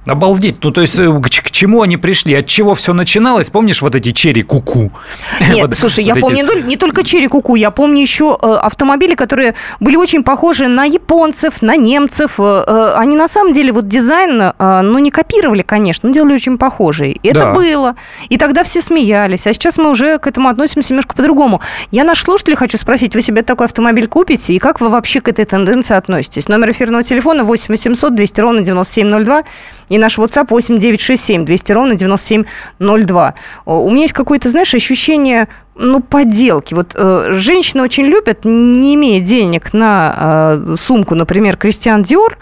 Обалдеть. 0.06 0.62
Ну, 0.64 0.70
то 0.70 0.80
есть, 0.80 0.98
э, 0.98 1.06
к, 1.06 1.28
к 1.28 1.49
чему 1.60 1.82
они 1.82 1.98
пришли? 1.98 2.34
От 2.34 2.46
чего 2.46 2.74
все 2.74 2.94
начиналось? 2.94 3.50
Помнишь 3.50 3.82
вот 3.82 3.94
эти 3.94 4.12
черри 4.12 4.42
куку? 4.42 4.90
Нет, 5.40 5.68
вот, 5.68 5.76
слушай, 5.76 6.02
вот 6.02 6.06
я 6.06 6.12
эти... 6.14 6.20
помню 6.20 6.64
не 6.64 6.78
только 6.78 7.04
черри 7.04 7.28
куку, 7.28 7.54
я 7.54 7.70
помню 7.70 8.00
еще 8.00 8.38
э, 8.40 8.52
автомобили, 8.54 9.14
которые 9.14 9.54
были 9.78 9.96
очень 9.96 10.22
похожи 10.22 10.68
на 10.68 10.86
японцев, 10.86 11.60
на 11.60 11.76
немцев. 11.76 12.36
Э, 12.38 12.64
э, 12.66 12.94
они 12.96 13.14
на 13.14 13.28
самом 13.28 13.52
деле 13.52 13.72
вот 13.72 13.86
дизайн, 13.86 14.54
ну, 14.58 14.98
не 14.98 15.10
копировали, 15.10 15.60
конечно, 15.60 16.08
но 16.08 16.14
делали 16.14 16.32
очень 16.32 16.56
похожий. 16.56 17.20
И 17.22 17.28
это 17.28 17.40
да. 17.40 17.52
было. 17.52 17.94
И 18.30 18.38
тогда 18.38 18.62
все 18.62 18.80
смеялись. 18.80 19.46
А 19.46 19.52
сейчас 19.52 19.76
мы 19.76 19.90
уже 19.90 20.18
к 20.18 20.26
этому 20.26 20.48
относимся 20.48 20.94
немножко 20.94 21.14
по-другому. 21.14 21.60
Я 21.90 22.04
наш 22.04 22.22
слушатель 22.22 22.56
хочу 22.56 22.78
спросить, 22.78 23.14
вы 23.14 23.20
себе 23.20 23.42
такой 23.42 23.66
автомобиль 23.66 24.08
купите? 24.08 24.54
И 24.54 24.58
как 24.58 24.80
вы 24.80 24.88
вообще 24.88 25.20
к 25.20 25.28
этой 25.28 25.44
тенденции 25.44 25.94
относитесь? 25.94 26.48
Номер 26.48 26.70
эфирного 26.70 27.02
телефона 27.02 27.44
8 27.44 27.66
800 27.68 28.14
200 28.14 28.40
ровно 28.40 28.62
9702 28.62 29.42
и 29.90 29.98
наш 29.98 30.18
WhatsApp 30.18 30.46
8 30.48 30.78
967 30.78 31.44
200 31.50 31.72
ровно 31.72 31.96
9702. 31.96 33.34
У 33.66 33.90
меня 33.90 34.02
есть 34.02 34.14
какое-то, 34.14 34.50
знаешь, 34.50 34.72
ощущение 34.72 35.48
ну, 35.74 36.00
подделки. 36.00 36.74
Вот 36.74 36.94
э, 36.94 37.32
женщины 37.32 37.82
очень 37.82 38.04
любят, 38.04 38.44
не 38.44 38.94
имея 38.94 39.20
денег 39.20 39.72
на 39.72 40.54
э, 40.68 40.74
сумку, 40.76 41.16
например, 41.16 41.56
Кристиан 41.56 42.04
Диор, 42.04 42.38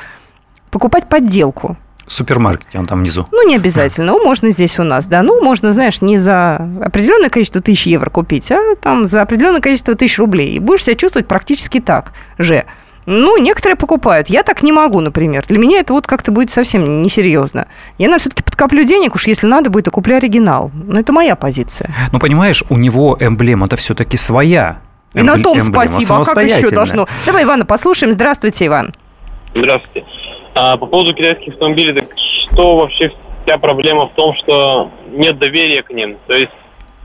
покупать 0.71 1.09
подделку 1.09 1.79
супермаркете, 2.11 2.79
он 2.79 2.87
там 2.87 3.01
внизу. 3.01 3.27
Ну, 3.33 3.47
не 3.47 3.57
обязательно. 3.57 4.13
Ну, 4.13 4.25
можно 4.25 4.51
здесь 4.51 4.79
у 4.79 4.83
нас, 4.83 5.07
да. 5.09 5.23
Ну, 5.23 5.43
можно, 5.43 5.75
знаешь, 5.75 6.01
не 6.01 6.17
за 6.17 6.57
определенное 6.83 7.29
количество 7.29 7.61
тысяч 7.61 7.87
евро 7.87 8.09
купить, 8.09 8.51
а 8.51 8.75
там 8.81 9.05
за 9.05 9.21
определенное 9.21 9.61
количество 9.61 9.95
тысяч 9.95 10.19
рублей. 10.19 10.57
И 10.57 10.59
будешь 10.59 10.85
себя 10.85 10.97
чувствовать 10.97 11.29
практически 11.29 11.81
так 11.81 12.13
же. 12.39 12.65
Ну, 13.11 13.39
некоторые 13.39 13.77
покупают. 13.77 14.29
Я 14.29 14.43
так 14.43 14.63
не 14.63 14.71
могу, 14.71 15.01
например. 15.01 15.43
Для 15.49 15.59
меня 15.59 15.81
это 15.81 15.95
вот 15.95 16.07
как-то 16.07 16.31
будет 16.31 16.51
совсем 16.51 17.03
несерьезно. 17.03 17.67
Я, 17.97 18.05
наверное, 18.09 18.19
все-таки 18.19 18.43
подкоплю 18.43 18.85
денег, 18.85 19.15
уж 19.15 19.27
если 19.27 19.47
надо 19.47 19.71
будет, 19.71 19.87
и 19.87 19.91
куплю 19.91 20.17
оригинал. 20.17 20.71
Но 20.75 21.01
это 21.01 21.11
моя 21.11 21.35
позиция. 21.35 21.91
Ну, 22.13 22.19
понимаешь, 22.19 22.63
у 22.69 22.77
него 22.77 23.17
эмблема-то 23.19 23.77
все-таки 23.77 24.19
своя. 24.19 24.83
И 25.15 25.23
на 25.23 25.43
том 25.43 25.59
спасибо. 25.59 26.21
А 26.21 26.25
как 26.25 26.45
еще 26.45 26.69
должно? 26.69 27.07
Давай 27.25 27.45
Ивана 27.45 27.65
послушаем. 27.65 28.13
Здравствуйте, 28.13 28.67
Иван. 28.67 28.93
Здравствуйте. 29.55 30.07
А, 30.55 30.77
по 30.77 30.85
поводу 30.85 31.15
китайских 31.15 31.55
автомобилей, 31.55 31.95
так 31.95 32.11
что 32.53 32.77
вообще 32.77 33.11
вся 33.47 33.57
проблема 33.57 34.09
в 34.09 34.13
том, 34.17 34.35
что 34.37 34.91
нет 35.13 35.39
доверия 35.39 35.83
к 35.83 35.91
ним? 35.91 36.19
То 36.27 36.35
есть 36.35 36.53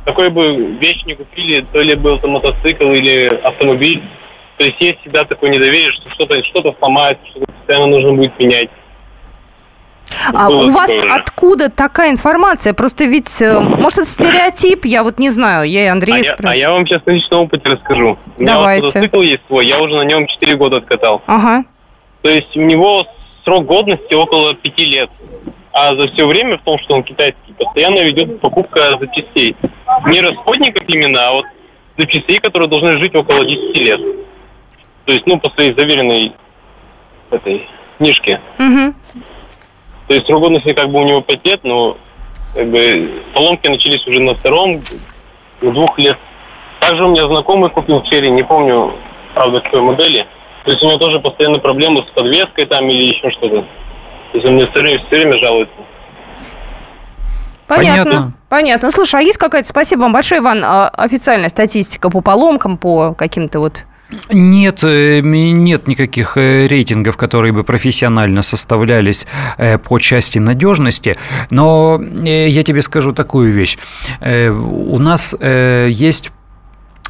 какой 0.03 0.29
бы 0.31 0.75
вещь 0.81 1.05
не 1.05 1.15
купили, 1.15 1.65
то 1.72 1.79
ли 1.79 1.95
был 1.95 2.17
это 2.17 2.27
мотоцикл 2.27 2.91
или 2.91 3.39
автомобиль, 3.41 4.03
то 4.57 4.65
есть 4.65 4.79
есть 4.79 5.00
всегда 5.01 5.24
такое 5.24 5.50
недоверие, 5.50 5.91
что 5.91 6.10
что-то 6.12 6.43
что 6.43 6.75
сломается, 6.79 7.25
что-то 7.27 7.51
постоянно 7.51 7.88
нужно 7.88 8.13
будет 8.13 8.38
менять. 8.39 8.69
А 10.33 10.50
у 10.50 10.69
вас 10.69 10.91
уже. 10.91 11.10
откуда 11.10 11.69
такая 11.69 12.12
информация? 12.12 12.74
Просто 12.74 13.05
ведь, 13.05 13.41
э, 13.41 13.60
может, 13.60 14.00
это 14.00 14.07
стереотип, 14.07 14.86
я 14.86 15.03
вот 15.03 15.19
не 15.19 15.29
знаю, 15.29 15.67
я 15.67 15.86
и 15.86 15.88
Андрей 15.88 16.22
а 16.22 16.24
спрашиваю. 16.24 16.55
Я, 16.55 16.67
а 16.67 16.69
я 16.69 16.72
вам 16.72 16.86
сейчас 16.86 17.05
на 17.05 17.12
личном 17.12 17.41
опыте 17.41 17.69
расскажу. 17.69 18.17
Давайте. 18.38 19.00
У 19.00 19.01
меня 19.01 19.10
вот 19.12 19.24
есть 19.24 19.41
свой, 19.48 19.67
я 19.67 19.81
уже 19.81 19.95
на 19.95 20.03
нем 20.03 20.27
4 20.27 20.55
года 20.55 20.77
откатал. 20.77 21.22
Ага. 21.25 21.65
То 22.22 22.29
есть 22.29 22.55
у 22.55 22.62
него 22.62 23.07
срок 23.43 23.65
годности 23.65 24.13
около 24.13 24.53
5 24.53 24.77
лет. 24.79 25.10
А 25.74 25.95
за 25.95 26.07
все 26.07 26.27
время, 26.27 26.57
в 26.57 26.62
том, 26.62 26.77
что 26.79 26.93
он 26.93 27.03
китайский, 27.03 27.53
постоянно 27.57 28.00
ведет 28.03 28.39
покупка 28.39 28.98
запчастей. 29.00 29.55
Не 30.05 30.22
расходников 30.22 30.83
именно, 30.88 31.27
а 31.27 31.33
вот 31.33 31.45
запчастей, 31.98 32.39
которые 32.39 32.69
должны 32.69 32.98
жить 32.98 33.15
около 33.15 33.43
10 33.43 33.75
лет. 33.77 34.01
То 35.05 35.12
есть, 35.12 35.25
ну, 35.27 35.39
по 35.39 35.50
своей 35.50 35.74
заверенной 35.74 36.33
этой 37.29 37.67
книжке. 37.98 38.39
Угу. 38.60 38.93
То 40.07 40.13
есть 40.13 40.27
срок 40.27 40.41
годности 40.41 40.74
как 40.74 40.89
бы 40.89 41.01
у 41.01 41.05
него 41.05 41.22
5 41.22 41.45
лет, 41.45 41.63
но 41.63 41.98
как 42.53 42.69
бы 42.69 43.24
поломки 43.33 43.67
начались 43.67 44.05
уже 44.07 44.19
на 44.19 44.33
втором, 44.33 44.81
у 45.62 45.72
двух 45.72 45.98
лет. 45.98 46.17
Также 46.79 47.05
у 47.05 47.10
меня 47.10 47.27
знакомый 47.27 47.69
купил 47.69 48.01
черри, 48.03 48.29
не 48.29 48.43
помню, 48.43 48.93
правда, 49.33 49.62
какой 49.62 49.81
модели. 49.81 50.27
То 50.65 50.72
есть 50.72 50.83
у 50.83 50.88
него 50.88 50.98
тоже 50.98 51.19
постоянно 51.19 51.60
проблемы 51.60 52.03
с 52.03 52.12
подвеской 52.12 52.65
там 52.65 52.88
или 52.89 53.13
еще 53.15 53.29
что-то. 53.31 53.62
То 53.62 54.38
есть 54.38 54.45
он 54.45 54.55
мне 54.55 54.67
все 54.67 54.79
время, 54.79 55.00
все 55.00 55.15
время 55.15 55.39
жалуется. 55.39 55.75
Понятно. 57.67 58.03
Понятно. 58.03 58.33
Понятно. 58.50 58.91
Слушай, 58.91 59.22
а 59.22 59.24
есть 59.24 59.38
какая-то, 59.38 59.67
спасибо 59.67 60.01
вам 60.01 60.13
большое, 60.13 60.41
Иван, 60.41 60.63
а, 60.63 60.89
официальная 60.89 61.50
статистика 61.50 62.10
по 62.10 62.22
поломкам, 62.22 62.77
по 62.77 63.13
каким-то 63.13 63.60
вот 63.60 63.86
нет, 64.32 64.84
э, 64.84 65.22
нет 65.22 65.88
никаких 65.88 66.38
э, 66.38 66.67
рейтингов, 66.67 67.17
которые 67.17 67.51
бы 67.51 67.63
профессионально 67.63 68.41
составлялись 68.41 69.27
э, 69.58 69.77
по 69.77 70.00
части 70.00 70.39
надежности, 70.39 71.17
но 71.50 72.01
я 72.24 72.63
тебе 72.63 72.82
скажу 72.82 73.13
такую 73.13 73.51
вещь. 73.53 73.77
У 74.22 75.00
нас 75.00 75.36
есть 75.39 76.32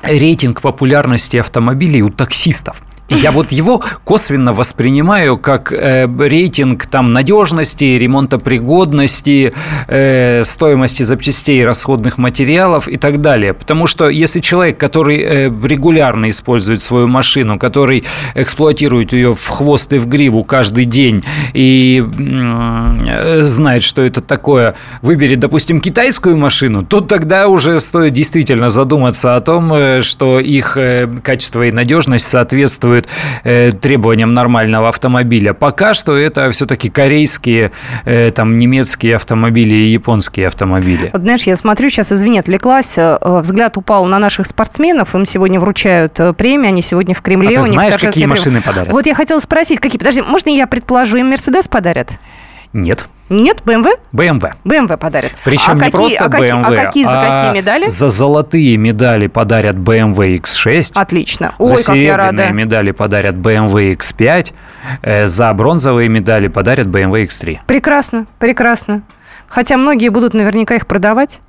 рейтинг 0.01 0.61
популярности 0.61 1.37
автомобилей 1.37 2.01
у 2.01 2.09
таксистов. 2.09 2.81
Я 3.09 3.31
вот 3.31 3.51
его 3.51 3.83
косвенно 4.05 4.53
воспринимаю 4.53 5.37
как 5.37 5.73
э, 5.73 6.07
рейтинг 6.07 6.85
там 6.85 7.11
надежности, 7.11 7.83
ремонтопригодности, 7.83 9.53
э, 9.87 10.43
стоимости 10.43 11.03
запчастей, 11.03 11.65
расходных 11.65 12.17
материалов 12.17 12.87
и 12.87 12.97
так 12.97 13.19
далее. 13.19 13.53
Потому 13.53 13.87
что 13.87 14.09
если 14.09 14.39
человек, 14.39 14.77
который 14.77 15.19
э, 15.19 15.49
регулярно 15.49 16.29
использует 16.29 16.81
свою 16.81 17.07
машину, 17.07 17.59
который 17.59 18.05
эксплуатирует 18.35 19.11
ее 19.11 19.33
в 19.33 19.47
хвост 19.49 19.91
и 19.91 19.97
в 19.97 20.07
гриву 20.07 20.45
каждый 20.45 20.85
день 20.85 21.25
и 21.53 22.03
э, 22.03 23.41
знает, 23.41 23.83
что 23.83 24.01
это 24.01 24.21
такое, 24.21 24.75
выберет, 25.01 25.39
допустим, 25.39 25.81
китайскую 25.81 26.37
машину, 26.37 26.85
то 26.85 27.01
тогда 27.01 27.49
уже 27.49 27.81
стоит 27.81 28.13
действительно 28.13 28.69
задуматься 28.69 29.35
о 29.35 29.41
том, 29.41 29.73
э, 29.73 30.01
что 30.01 30.39
их 30.39 30.77
э, 30.77 31.07
качество 31.21 31.63
и 31.63 31.71
надежность 31.71 32.27
соответствуют 33.03 33.07
э, 33.43 33.71
требованиям 33.71 34.33
нормального 34.33 34.89
автомобиля. 34.89 35.53
Пока 35.53 35.93
что 35.93 36.17
это 36.17 36.51
все-таки 36.51 36.89
корейские, 36.89 37.71
э, 38.05 38.31
там, 38.31 38.57
немецкие 38.57 39.15
автомобили 39.15 39.75
и 39.75 39.91
японские 39.91 40.47
автомобили. 40.47 41.09
Вот, 41.13 41.21
знаешь, 41.21 41.43
я 41.43 41.55
смотрю, 41.55 41.89
сейчас, 41.89 42.11
извини, 42.11 42.39
отвлеклась, 42.39 42.97
э, 42.97 43.17
взгляд 43.21 43.77
упал 43.77 44.05
на 44.05 44.19
наших 44.19 44.47
спортсменов, 44.47 45.15
им 45.15 45.25
сегодня 45.25 45.59
вручают 45.59 46.19
э, 46.19 46.33
премии, 46.33 46.67
они 46.67 46.81
сегодня 46.81 47.15
в 47.15 47.21
Кремле. 47.21 47.57
А 47.57 47.61
ты 47.61 47.67
знаешь, 47.69 47.93
какие 47.93 48.11
премия. 48.11 48.27
машины 48.27 48.61
подарят? 48.61 48.91
Вот 48.91 49.05
я 49.05 49.13
хотела 49.13 49.39
спросить, 49.39 49.79
какие? 49.79 49.97
Подожди, 49.97 50.21
можно 50.21 50.49
я 50.49 50.67
предположу, 50.67 51.17
им 51.17 51.29
Мерседес 51.29 51.67
подарят? 51.67 52.09
Нет, 52.73 53.07
Нет, 53.29 53.61
БМВ? 53.65 53.87
BMW. 54.11 54.53
БМВ 54.63 54.97
подарят. 54.99 55.31
Причем 55.45 55.71
а 55.71 55.73
не 55.75 55.79
какие, 55.79 55.91
просто 55.91 56.25
а 56.25 56.29
какие, 56.29 56.49
BMW, 56.49 56.77
а 56.81 56.85
какие 56.85 57.05
за 57.05 57.21
а 57.21 57.37
какие 57.37 57.61
медали? 57.61 57.87
За 57.87 58.09
золотые 58.09 58.77
медали 58.77 59.27
подарят 59.27 59.75
BMW 59.75 60.37
X6. 60.39 60.91
Отлично. 60.95 61.53
за 61.59 61.63
Ой, 61.63 61.69
как 61.83 61.95
я 61.95 62.01
серебряные 62.01 62.15
рада. 62.17 62.49
медали 62.53 62.91
подарят 62.91 63.35
BMW 63.35 63.95
X5. 63.95 64.53
э, 65.03 65.25
За 65.27 65.53
бронзовые 65.53 66.09
медали 66.09 66.47
подарят 66.47 66.87
BMW 66.87 67.25
X3. 67.27 67.59
Прекрасно, 67.65 68.25
прекрасно. 68.39 69.03
Хотя 69.47 69.77
многие 69.77 70.09
будут 70.09 70.33
наверняка 70.33 70.75
их 70.75 70.87
продавать. 70.87 71.39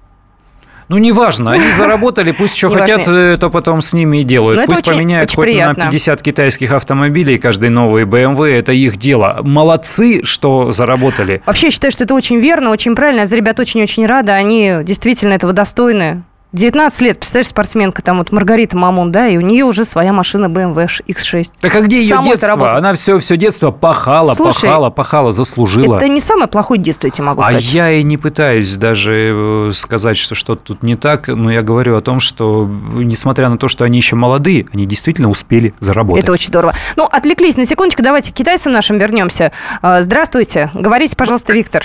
Ну, 0.88 0.98
неважно, 0.98 1.52
они 1.52 1.64
заработали, 1.78 2.32
пусть 2.32 2.56
что 2.56 2.70
хотят, 2.70 3.06
э, 3.08 3.36
то 3.38 3.50
потом 3.50 3.80
с 3.80 3.92
ними 3.92 4.20
и 4.20 4.24
делают. 4.24 4.56
Ну, 4.56 4.62
это 4.64 4.70
Пусть 4.72 4.86
очень- 4.86 4.96
поменяют 4.98 5.30
очень 5.30 5.36
хоть 5.36 5.44
приятно. 5.44 5.84
на 5.84 5.90
50 5.90 6.22
китайских 6.22 6.72
автомобилей, 6.72 7.38
каждый 7.38 7.70
новый 7.70 8.04
BMW, 8.04 8.52
это 8.58 8.72
их 8.72 8.96
дело. 8.96 9.38
Молодцы, 9.42 10.22
что 10.24 10.70
заработали. 10.70 11.42
Вообще, 11.46 11.68
я 11.68 11.70
считаю, 11.70 11.90
что 11.90 12.04
это 12.04 12.14
очень 12.14 12.38
верно, 12.38 12.70
очень 12.70 12.94
правильно. 12.94 13.20
Я 13.20 13.26
за 13.26 13.36
ребят 13.36 13.58
очень-очень 13.60 14.06
рада. 14.06 14.34
Они 14.34 14.78
действительно 14.82 15.32
этого 15.34 15.52
достойны. 15.52 16.22
19 16.54 17.00
лет, 17.00 17.18
представляешь, 17.18 17.49
спортсменка, 17.49 18.00
там 18.00 18.18
вот 18.18 18.30
Маргарита 18.30 18.76
Мамун, 18.76 19.11
да, 19.11 19.26
и 19.26 19.37
у 19.37 19.40
нее 19.40 19.64
уже 19.64 19.84
своя 19.84 20.12
машина 20.12 20.46
BMW 20.46 20.88
X6. 21.04 21.46
Так 21.61 21.75
а 21.75 21.80
где 21.80 22.00
ее 22.00 22.14
Самой-то 22.14 22.30
детство? 22.30 22.49
работает. 22.50 22.78
Она 22.78 22.94
все, 22.94 23.18
все 23.18 23.37
детство 23.37 23.73
пахала, 23.73 24.34
Слушай, 24.34 24.62
пахала, 24.62 24.90
пахала, 24.90 25.32
заслужила. 25.32 25.96
Это 25.96 26.06
не 26.06 26.20
самое 26.20 26.46
плохое 26.46 26.80
детство, 26.80 27.08
я 27.08 27.11
тебе 27.11 27.25
могу 27.25 27.40
А 27.42 27.46
сказать. 27.46 27.64
я 27.73 27.90
и 27.90 28.04
не 28.04 28.18
пытаюсь 28.18 28.76
даже 28.76 29.68
э, 29.68 29.73
сказать, 29.73 30.16
что 30.16 30.37
что-то 30.37 30.62
тут 30.62 30.84
не 30.84 30.94
так, 30.94 31.26
но 31.26 31.50
я 31.50 31.62
говорю 31.62 31.96
о 31.96 32.00
том, 32.00 32.20
что 32.20 32.64
несмотря 32.94 33.49
на 33.49 33.58
то, 33.58 33.66
что 33.66 33.82
они 33.84 33.99
еще 33.99 34.14
молодые, 34.14 34.66
они 34.73 34.87
действительно 34.87 35.30
успели 35.30 35.75
заработать. 35.80 36.23
Это 36.23 36.32
очень 36.32 36.49
здорово. 36.49 36.73
Ну, 36.94 37.04
отвлеклись 37.11 37.56
на 37.56 37.64
секундочку, 37.66 38.02
давайте 38.04 38.30
к 38.30 38.34
китайцам 38.37 38.73
нашим 38.73 38.99
вернемся. 38.99 39.50
А, 39.82 40.02
Здравствуйте. 40.02 40.70
Говорите, 40.73 41.16
пожалуйста, 41.16 41.52
Виктор. 41.52 41.84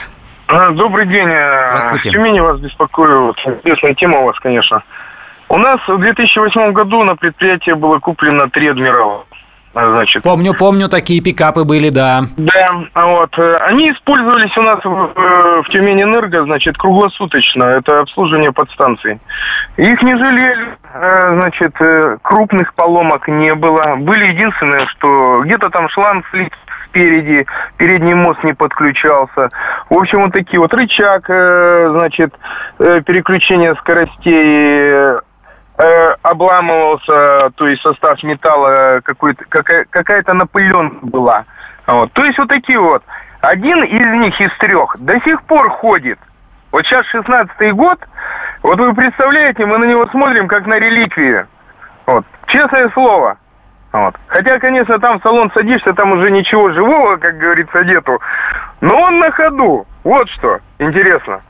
А, 0.51 0.71
Добрый 0.71 1.05
день. 1.05 1.29
э, 1.29 1.67
Здравствуйте. 1.69 2.09
В 2.09 2.13
Тюмени 2.13 2.39
вас 2.39 2.59
беспокою. 2.59 3.35
Интересная 3.45 3.93
тема 3.93 4.19
у 4.21 4.25
вас, 4.25 4.39
конечно. 4.39 4.81
У 5.47 5.57
нас 5.59 5.79
в 5.87 5.97
2008 5.99 6.71
году 6.71 7.03
на 7.03 7.15
предприятии 7.15 7.71
было 7.71 7.99
куплено 7.99 8.49
три 8.49 8.67
адмирала. 8.67 9.25
А, 9.75 9.87
Значит, 9.91 10.23
Помню, 10.23 10.55
помню, 10.57 10.89
такие 10.89 11.21
пикапы 11.21 11.63
были, 11.63 11.89
да. 11.89 12.21
да, 12.37 12.67
а 12.95 13.05
вот. 13.05 13.37
э, 13.37 13.57
Они 13.67 13.91
использовались 13.91 14.57
у 14.57 14.63
нас 14.63 14.83
в, 14.83 15.11
э, 15.15 15.61
в 15.61 15.67
Тюмени 15.69 16.01
Энерго, 16.01 16.43
значит, 16.45 16.75
круглосуточно. 16.79 17.65
Это 17.65 17.99
обслуживание 17.99 18.51
подстанций. 18.51 19.19
Их 19.77 20.01
не 20.01 20.17
жалели, 20.17 20.69
э, 20.91 21.39
значит, 21.41 21.79
э, 21.79 22.17
крупных 22.23 22.73
поломок 22.73 23.27
не 23.27 23.53
было. 23.53 23.95
Были 23.97 24.25
единственное, 24.33 24.87
что 24.87 25.41
где-то 25.43 25.69
там 25.69 25.87
шланг 25.89 26.25
слит 26.31 26.51
спереди, 26.89 27.45
передний 27.77 28.13
мост 28.13 28.43
не 28.43 28.53
подключался. 28.53 29.49
В 29.89 29.97
общем, 29.97 30.23
вот 30.23 30.33
такие 30.33 30.59
вот 30.59 30.73
рычаг, 30.73 31.29
э, 31.29 31.89
значит, 31.91 32.33
э, 32.79 33.01
переключение 33.01 33.75
скоростей, 33.75 35.19
э, 35.77 36.15
обламывался, 36.23 37.51
то 37.55 37.67
есть 37.67 37.81
состав 37.81 38.21
металла 38.23 38.99
какой-то, 39.03 39.45
какая, 39.47 39.85
какая-то 39.89 40.33
напыленка 40.33 41.05
была. 41.05 41.45
Вот. 41.87 42.11
То 42.13 42.25
есть 42.25 42.37
вот 42.37 42.49
такие 42.49 42.79
вот. 42.79 43.03
Один 43.41 43.83
из 43.85 44.19
них 44.19 44.41
из 44.41 44.51
трех 44.57 44.97
до 44.99 45.19
сих 45.21 45.41
пор 45.43 45.69
ходит. 45.69 46.19
Вот 46.71 46.85
сейчас 46.85 47.05
16-й 47.13 47.71
год, 47.71 47.97
вот 48.61 48.79
вы 48.79 48.93
представляете, 48.93 49.65
мы 49.65 49.77
на 49.77 49.85
него 49.85 50.05
смотрим 50.07 50.47
как 50.47 50.67
на 50.67 50.77
реликвию. 50.77 51.47
Вот. 52.05 52.25
Честное 52.47 52.89
слово. 52.89 53.37
Вот. 53.91 54.15
Хотя, 54.27 54.59
конечно, 54.59 54.99
там 54.99 55.19
в 55.19 55.23
салон 55.23 55.51
садишься, 55.53 55.93
там 55.93 56.11
уже 56.11 56.29
ничего 56.29 56.71
живого, 56.71 57.17
как 57.17 57.37
говорится, 57.37 57.83
нету. 57.83 58.19
Но 58.81 58.95
он 58.95 59.19
на 59.19 59.31
ходу. 59.31 59.87
Вот 60.03 60.29
что 60.29 60.59
интересно. 60.77 61.41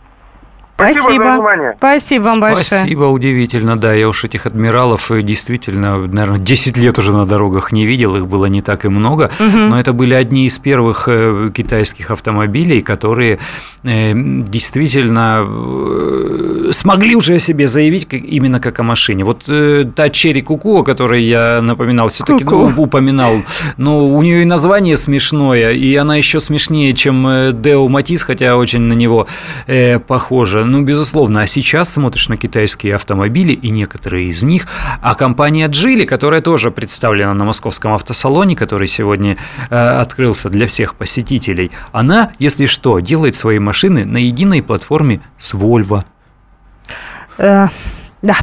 Спасибо, 0.80 0.94
за 0.94 1.02
Спасибо. 1.02 1.24
внимание. 1.24 1.74
Спасибо 1.78 2.24
вам 2.24 2.40
большое. 2.40 2.64
Спасибо, 2.64 3.04
удивительно, 3.06 3.78
да, 3.78 3.94
я 3.94 4.08
уж 4.08 4.24
этих 4.24 4.46
адмиралов 4.46 5.12
э, 5.12 5.22
действительно, 5.22 5.98
наверное, 5.98 6.40
10 6.40 6.78
лет 6.78 6.98
уже 6.98 7.12
на 7.12 7.26
дорогах 7.26 7.72
не 7.74 7.86
видел, 7.86 8.16
их 8.16 8.28
было 8.28 8.46
не 8.46 8.62
так 8.62 8.86
и 8.86 8.90
много, 8.90 9.30
но 9.40 9.80
это 9.80 9.92
были 9.94 10.14
одни 10.14 10.46
из 10.46 10.58
первых 10.58 11.08
э, 11.08 11.52
китайских 11.54 12.12
автомобилей, 12.12 12.82
которые 12.82 13.40
э, 13.84 14.14
действительно 14.16 15.46
смогли 16.72 17.16
уже 17.16 17.36
о 17.36 17.40
себе 17.40 17.68
заявить 17.68 18.08
именно 18.12 18.60
как 18.60 18.80
о 18.80 18.84
машине. 18.84 19.24
Вот 19.24 19.44
та 19.96 20.10
Черри 20.10 20.42
Куку, 20.42 20.80
о 20.80 20.84
которой 20.84 21.24
я 21.24 21.62
напоминал, 21.62 22.08
все-таки 22.10 22.46
Ку-ку. 22.46 22.82
упоминал, 22.82 23.42
но 23.78 24.08
у 24.08 24.22
нее 24.22 24.44
и 24.44 24.46
название 24.46 24.96
смешное, 24.98 25.72
и 25.72 25.96
она 25.96 26.16
еще 26.16 26.40
смешнее, 26.40 26.94
чем 26.94 27.28
Део 27.62 27.88
Матис, 27.88 28.24
хотя 28.24 28.56
очень 28.56 28.82
на 28.82 28.94
него 28.94 29.28
похожа. 30.08 30.66
Ну, 30.70 30.84
безусловно, 30.84 31.42
а 31.42 31.48
сейчас 31.48 31.92
смотришь 31.92 32.30
на 32.30 32.38
китайские 32.38 32.94
автомобили, 32.94 33.54
и 33.54 33.72
некоторые 33.72 34.30
из 34.30 34.44
них, 34.44 34.68
а 35.02 35.16
компания 35.16 35.68
Джили, 35.68 36.06
которая 36.06 36.42
тоже 36.42 36.70
представлена 36.70 37.34
на 37.34 37.44
московском 37.44 37.94
автосалоне, 37.94 38.56
который 38.56 38.88
сегодня 38.88 39.36
э, 39.72 39.76
открылся 39.76 40.50
для 40.50 40.68
всех 40.68 40.94
посетителей, 40.94 41.72
она, 41.92 42.34
если 42.38 42.68
что, 42.68 43.00
делает 43.00 43.36
свои 43.36 43.58
машины 43.58 44.06
на 44.06 44.18
единой 44.18 44.62
платформе 44.62 45.22
с 45.40 45.56
Volvo. 45.56 46.04
Э, 47.40 47.68
да, 48.22 48.36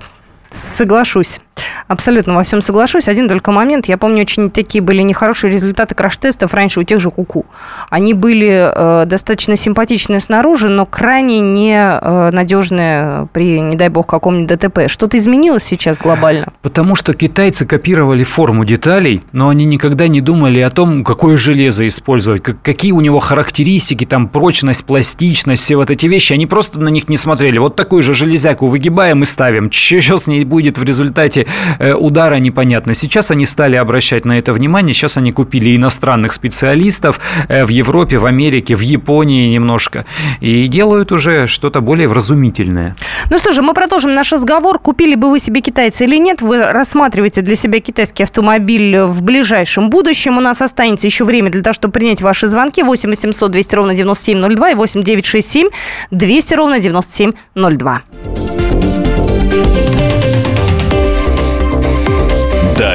соглашусь. 0.51 1.41
Абсолютно 1.89 2.35
во 2.35 2.43
всем 2.43 2.61
соглашусь. 2.61 3.09
Один 3.09 3.29
только 3.29 3.53
момент. 3.53 3.87
Я 3.87 3.97
помню, 3.97 4.23
очень 4.23 4.51
такие 4.51 4.83
были 4.83 5.03
нехорошие 5.03 5.53
результаты 5.53 5.95
краш-тестов 5.95 6.53
раньше 6.55 6.81
у 6.81 6.83
тех 6.83 7.01
же 7.01 7.11
Куку. 7.11 7.47
Они 7.91 8.13
были 8.15 8.71
э, 8.75 9.05
достаточно 9.07 9.57
симпатичные 9.57 10.21
снаружи, 10.21 10.69
но 10.69 10.85
крайне 10.87 11.41
ненадежные 11.41 13.29
при, 13.33 13.61
не 13.61 13.77
дай 13.77 13.89
бог, 13.89 14.07
каком-нибудь 14.07 14.49
ДТП. 14.59 14.89
Что-то 14.89 15.17
изменилось 15.17 15.65
сейчас 15.65 15.99
глобально? 15.99 16.49
Потому 16.63 16.95
что 16.97 17.15
китайцы 17.15 17.67
копировали 17.67 18.25
форму 18.25 18.65
деталей, 18.65 19.23
но 19.33 19.49
они 19.49 19.65
никогда 19.65 20.09
не 20.09 20.21
думали 20.21 20.61
о 20.61 20.71
том, 20.71 21.05
какое 21.05 21.37
железо 21.37 21.87
использовать, 21.87 22.43
как- 22.43 22.63
какие 22.63 22.93
у 22.93 23.01
него 23.01 23.19
характеристики, 23.21 24.05
там 24.05 24.29
прочность, 24.29 24.85
пластичность, 24.85 25.63
все 25.63 25.77
вот 25.77 25.91
эти 25.91 26.07
вещи. 26.07 26.33
Они 26.33 26.47
просто 26.47 26.81
на 26.81 26.89
них 26.89 27.09
не 27.09 27.17
смотрели. 27.17 27.59
Вот 27.59 27.77
такую 27.77 28.03
же 28.03 28.15
железяку 28.15 28.67
выгибаем 28.67 29.23
и 29.23 29.27
ставим. 29.27 29.71
Что 29.71 30.19
с 30.19 30.27
ней 30.27 30.45
будет 30.45 30.79
в 30.79 30.83
результате 30.85 31.47
э, 31.76 31.76
удара, 31.95 32.37
непонятно. 32.37 32.95
Сейчас 32.95 33.31
они 33.31 33.47
стали 33.47 33.77
обращать 33.77 34.25
на 34.25 34.39
это 34.39 34.53
внимание. 34.53 34.95
Сейчас 34.95 35.17
они 35.17 35.33
купили 35.33 35.77
иностранных 35.77 36.33
специалистов 36.33 37.21
э, 37.49 37.65
в 37.65 37.69
Европе, 37.69 38.19
в 38.19 38.27
Америке, 38.27 38.77
в 38.77 38.81
Японии 38.81 39.49
немножко. 39.49 40.05
И 40.41 40.67
делают 40.69 41.13
уже 41.13 41.47
что-то 41.47 41.81
более 41.81 42.09
вразумительное. 42.09 42.95
Ну 43.31 43.39
что 43.39 43.53
же, 43.53 43.63
мы 43.63 43.75
продолжим 43.75 44.15
наш 44.15 44.33
разговор. 44.33 44.79
Купили 44.79 45.15
бы 45.15 45.31
вы 45.31 45.39
себе 45.39 45.61
китайца 45.61 46.05
или 46.05 46.17
нет? 46.17 46.43
Вы 46.43 46.73
рассматриваете 46.73 47.43
для 47.43 47.55
себя 47.55 47.81
китайский 47.81 48.23
автомобиль 48.23 49.01
в 49.01 49.23
ближайшем 49.23 49.91
будущем. 49.91 50.39
У 50.39 50.41
нас 50.41 50.63
останется 50.63 51.07
еще 51.07 51.25
время 51.25 51.51
для 51.51 51.63
того, 51.63 51.75
чтобы 51.75 51.93
принять 51.93 52.23
ваши 52.23 52.47
звонки. 52.47 52.83
8 52.83 53.09
800 53.11 53.51
200 53.51 53.75
ровно 53.75 53.95
9702 53.95 54.71
и 54.71 54.75
8 54.75 55.03
967 55.03 55.69
200 56.11 56.55
ровно 56.55 56.81
9702. 56.81 58.03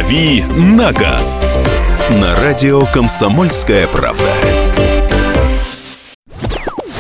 «Дави 0.02 0.42
на 0.42 0.92
газ» 0.92 1.46
на 2.10 2.34
радио 2.34 2.88
«Комсомольская 2.88 3.86
правда». 3.86 4.24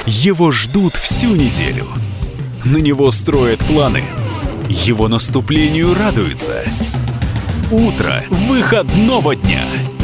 Его 0.05 0.51
ждут 0.51 0.93
всю 0.93 1.35
неделю. 1.35 1.87
На 2.63 2.77
него 2.77 3.09
строят 3.09 3.59
планы. 3.61 4.03
его 4.69 5.07
наступлению 5.07 5.95
радуется. 5.95 6.63
Утро 7.71 8.23
выходного 8.29 9.35
дня 9.35 9.63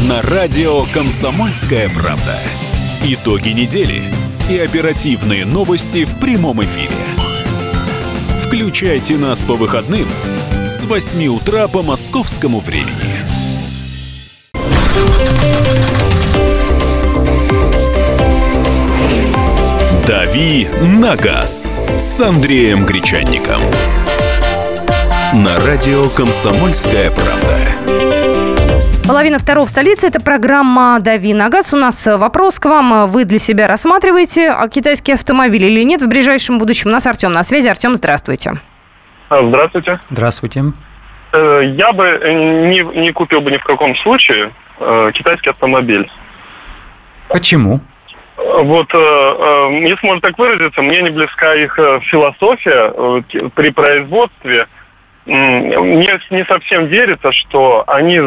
на 0.09 0.23
радио 0.23 0.85
«Комсомольская 0.91 1.89
правда». 1.89 2.39
Итоги 3.03 3.49
недели 3.49 4.01
и 4.49 4.57
оперативные 4.57 5.45
новости 5.45 6.03
в 6.03 6.19
прямом 6.19 6.63
эфире. 6.63 7.16
Включайте 8.47 9.17
нас 9.17 9.43
по 9.43 9.55
выходным 9.55 10.07
с 10.65 10.85
8 10.85 11.27
утра 11.27 11.67
по 11.67 11.83
московскому 11.83 12.61
времени. 12.61 12.93
«Дави 20.07 20.69
на 20.81 21.17
газ» 21.17 21.69
с 21.97 22.21
Андреем 22.21 22.85
Гречанником. 22.85 23.61
На 25.33 25.57
радио 25.57 26.07
«Комсомольская 26.07 27.11
правда». 27.11 27.66
Половина 29.07 29.39
второго 29.39 29.65
в 29.65 29.69
столице. 29.69 30.07
Это 30.07 30.19
программа 30.19 30.99
«Дави 30.99 31.33
на 31.33 31.47
газ». 31.47 31.73
У 31.73 31.77
нас 31.77 32.05
вопрос 32.07 32.59
к 32.59 32.65
вам. 32.65 33.09
Вы 33.09 33.23
для 33.23 33.39
себя 33.39 33.65
рассматриваете 33.65 34.53
китайский 34.69 35.13
автомобиль 35.13 35.63
или 35.63 35.83
нет 35.83 36.01
в 36.01 36.09
ближайшем 36.09 36.59
будущем? 36.59 36.89
У 36.89 36.91
нас 36.91 37.07
Артем 37.07 37.31
на 37.31 37.43
связи. 37.43 37.69
Артем, 37.69 37.95
здравствуйте. 37.95 38.55
А, 39.29 39.47
здравствуйте. 39.47 39.93
Здравствуйте. 40.09 40.63
Э, 41.31 41.61
я 41.77 41.93
бы 41.93 42.03
э, 42.03 42.33
не, 42.67 42.81
не 42.99 43.13
купил 43.13 43.39
бы 43.39 43.49
ни 43.49 43.57
в 43.57 43.63
каком 43.63 43.95
случае 43.97 44.51
э, 44.79 45.11
китайский 45.13 45.51
автомобиль. 45.51 46.11
Почему? 47.29 47.79
Вот, 48.35 48.93
если 48.93 50.05
можно 50.05 50.21
так 50.21 50.37
выразиться, 50.37 50.81
мне 50.81 51.01
не 51.01 51.09
близка 51.09 51.55
их 51.55 51.73
философия 52.03 52.93
при 53.55 53.71
производстве. 53.71 54.67
Мне 55.27 56.19
не 56.31 56.45
совсем 56.45 56.85
верится, 56.85 57.31
что 57.31 57.83
они 57.87 58.17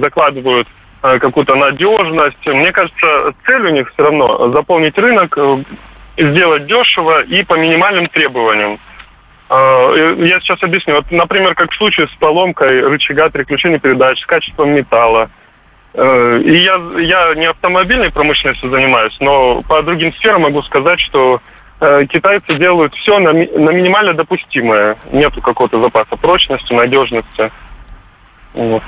закладывают 0.00 0.68
какую-то 1.02 1.54
надежность. 1.56 2.46
Мне 2.46 2.72
кажется, 2.72 3.34
цель 3.46 3.66
у 3.66 3.70
них 3.70 3.90
все 3.92 4.04
равно 4.04 4.52
заполнить 4.52 4.96
рынок, 4.96 5.36
сделать 6.16 6.66
дешево 6.66 7.22
и 7.22 7.42
по 7.42 7.54
минимальным 7.54 8.06
требованиям. 8.06 8.78
Я 9.50 10.40
сейчас 10.40 10.62
объясню. 10.62 10.94
Вот, 10.94 11.10
например, 11.10 11.54
как 11.54 11.72
в 11.72 11.76
случае 11.76 12.08
с 12.08 12.14
поломкой 12.20 12.86
рычага 12.88 13.30
переключения 13.30 13.78
передач, 13.78 14.20
с 14.20 14.26
качеством 14.26 14.70
металла– 14.70 15.30
Э, 15.94 16.40
и 16.44 16.56
я, 16.56 16.80
я 16.98 17.34
не 17.36 17.46
автомобильной 17.46 18.10
промышленностью 18.10 18.70
занимаюсь, 18.70 19.16
но 19.20 19.62
по 19.62 19.80
другим 19.82 20.12
сферам 20.14 20.42
могу 20.42 20.62
сказать, 20.62 20.98
что 21.00 21.36
э, 21.36 21.40
китайцы 22.08 22.58
делают 22.58 22.94
все 22.94 23.18
на, 23.18 23.32
на 23.32 23.70
минимально 23.70 24.14
допустимое. 24.14 24.96
Нету 25.12 25.40
какого-то 25.40 25.80
запаса 25.80 26.16
прочности, 26.16 26.72
надежности. 26.72 27.50
Вот. 28.54 28.82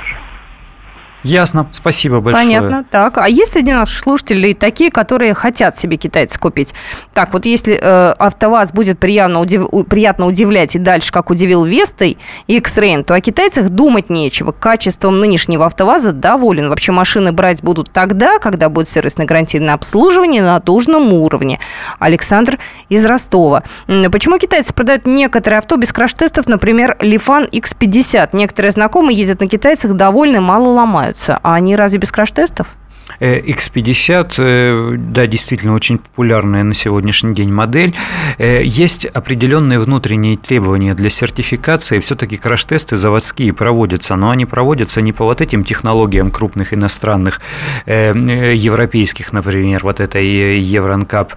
Ясно, 1.22 1.68
спасибо 1.72 2.20
большое. 2.20 2.44
Понятно, 2.44 2.84
так. 2.88 3.18
А 3.18 3.28
есть 3.28 3.52
среди 3.52 3.72
наших 3.72 3.98
слушателей 3.98 4.54
такие, 4.54 4.90
которые 4.90 5.34
хотят 5.34 5.76
себе 5.76 5.96
китайцы 5.96 6.38
купить? 6.38 6.74
Так, 7.14 7.32
вот 7.32 7.46
если 7.46 7.74
э, 7.74 8.12
АвтоВАЗ 8.12 8.72
будет 8.72 8.98
приятно, 8.98 9.40
удив... 9.40 9.66
приятно 9.88 10.26
удивлять 10.26 10.76
и 10.76 10.78
дальше, 10.78 11.12
как 11.12 11.30
удивил 11.30 11.64
Вестой 11.64 12.18
и 12.46 12.58
X-Rain, 12.58 13.02
то 13.02 13.14
о 13.14 13.20
китайцах 13.20 13.70
думать 13.70 14.10
нечего. 14.10 14.52
Качеством 14.52 15.18
нынешнего 15.18 15.66
АвтоВАЗа 15.66 16.12
доволен. 16.12 16.68
Вообще 16.68 16.92
машины 16.92 17.32
брать 17.32 17.62
будут 17.62 17.90
тогда, 17.90 18.38
когда 18.38 18.68
будет 18.68 18.88
сервисно-гарантийное 18.88 19.74
обслуживание 19.74 20.42
на 20.42 20.60
должном 20.60 21.12
уровне. 21.12 21.58
Александр 21.98 22.58
из 22.88 23.04
Ростова. 23.04 23.64
Почему 24.12 24.38
китайцы 24.38 24.72
продают 24.72 25.06
некоторые 25.06 25.58
авто 25.58 25.76
без 25.76 25.92
краш-тестов, 25.92 26.46
например, 26.46 26.96
Лифан 27.00 27.44
X50? 27.44 28.30
Некоторые 28.32 28.72
знакомые 28.72 29.18
ездят 29.18 29.40
на 29.40 29.48
китайцах 29.48 29.94
довольны, 29.94 30.40
мало 30.40 30.68
ломают 30.68 31.05
меняются. 31.06 31.38
А 31.42 31.54
они 31.54 31.76
разве 31.76 31.98
без 31.98 32.10
краш-тестов? 32.10 32.76
X50, 33.20 34.34
э, 34.38 34.96
да, 34.98 35.26
действительно 35.26 35.74
очень 35.74 35.98
популярная 35.98 36.62
на 36.62 36.74
сегодняшний 36.74 37.34
день 37.34 37.52
модель. 37.52 37.94
Э, 38.38 38.62
есть 38.62 39.06
определенные 39.06 39.78
внутренние 39.78 40.36
требования 40.36 40.94
для 40.94 41.10
сертификации. 41.10 41.98
Все-таки 42.00 42.36
краш-тесты 42.36 42.96
заводские 42.96 43.52
проводятся, 43.52 44.16
но 44.16 44.30
они 44.30 44.44
проводятся 44.44 45.00
не 45.00 45.12
по 45.12 45.24
вот 45.24 45.40
этим 45.40 45.64
технологиям 45.64 46.30
крупных 46.30 46.74
иностранных, 46.74 47.40
э, 47.86 48.12
европейских, 48.54 49.32
например, 49.32 49.80
вот 49.82 50.00
этой 50.00 50.58
Евронкап 50.58 51.34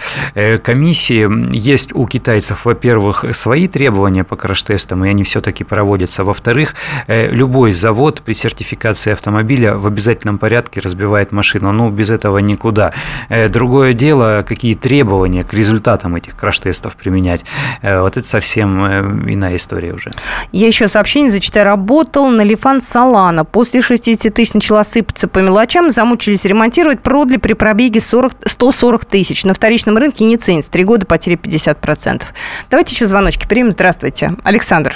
комиссии. 0.64 1.56
Есть 1.56 1.94
у 1.94 2.08
китайцев, 2.08 2.66
во-первых, 2.66 3.26
свои 3.34 3.68
требования 3.68 4.24
по 4.24 4.36
краш-тестам, 4.36 5.06
и 5.06 5.10
они 5.10 5.24
все-таки 5.24 5.64
проводятся. 5.64 6.24
Во-вторых, 6.24 6.76
любой 7.08 7.72
завод 7.72 8.22
при 8.24 8.34
сертификации 8.34 9.14
автомобиля 9.14 9.76
в 9.76 9.88
обязательном 9.88 10.38
порядке 10.38 10.80
разбивает 10.82 11.32
машину 11.32 11.59
но 11.62 11.72
ну, 11.72 11.90
без 11.90 12.12
этого 12.12 12.38
никуда. 12.40 12.94
Э, 13.30 13.50
другое 13.50 13.94
дело, 13.94 14.44
какие 14.48 14.76
требования 14.76 15.44
к 15.44 15.54
результатам 15.54 16.16
этих 16.16 16.36
краш-тестов 16.36 16.96
применять. 16.96 17.46
Э, 17.82 18.02
вот 18.02 18.18
это 18.18 18.28
совсем 18.28 18.86
э, 18.86 19.34
иная 19.34 19.56
история 19.56 19.94
уже. 19.94 20.12
Я 20.52 20.68
еще 20.68 20.88
сообщение 20.88 21.32
зачитаю. 21.32 21.66
Работал 21.66 22.30
на 22.30 22.42
Лифан 22.42 22.82
Салана. 22.82 23.46
После 23.46 23.82
60 23.82 24.34
тысяч 24.34 24.54
начала 24.54 24.84
сыпаться 24.84 25.28
по 25.28 25.40
мелочам, 25.40 25.90
замучились 25.90 26.46
ремонтировать, 26.46 27.02
продли 27.02 27.38
при 27.38 27.54
пробеге 27.54 28.00
40, 28.00 28.32
140 28.46 29.06
тысяч. 29.06 29.44
На 29.46 29.54
вторичном 29.54 29.98
рынке 29.98 30.26
не 30.26 30.38
ценится. 30.38 30.72
Три 30.72 30.84
года 30.84 31.06
потери 31.06 31.38
50%. 31.38 32.24
Давайте 32.70 32.96
еще 32.96 33.06
звоночки 33.06 33.48
примем. 33.48 33.72
Здравствуйте. 33.72 34.36
Александр. 34.44 34.96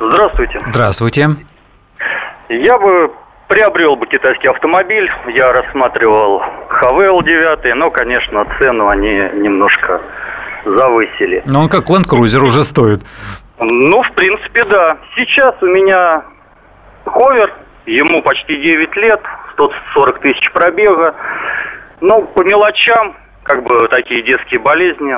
Здравствуйте. 0.00 0.60
Здравствуйте. 0.68 1.36
Я 2.48 2.78
бы 2.78 3.12
Приобрел 3.50 3.96
бы 3.96 4.06
китайский 4.06 4.46
автомобиль, 4.46 5.10
я 5.34 5.52
рассматривал 5.52 6.40
Хавел 6.68 7.20
9, 7.20 7.74
но, 7.74 7.90
конечно, 7.90 8.46
цену 8.60 8.86
они 8.86 9.10
немножко 9.32 10.00
завысили. 10.64 11.42
Но 11.46 11.62
он 11.62 11.68
как 11.68 11.90
Land 11.90 12.04
Cruiser 12.08 12.44
уже 12.44 12.60
стоит. 12.60 13.00
Ну, 13.58 14.04
в 14.04 14.12
принципе, 14.12 14.64
да. 14.66 14.98
Сейчас 15.16 15.60
у 15.62 15.66
меня 15.66 16.22
Ховер, 17.04 17.52
ему 17.86 18.22
почти 18.22 18.54
9 18.54 18.94
лет, 18.94 19.20
140 19.54 20.20
тысяч 20.20 20.52
пробега. 20.52 21.16
Ну, 22.00 22.22
по 22.22 22.44
мелочам, 22.44 23.16
как 23.42 23.64
бы 23.64 23.88
такие 23.88 24.22
детские 24.22 24.60
болезни. 24.60 25.16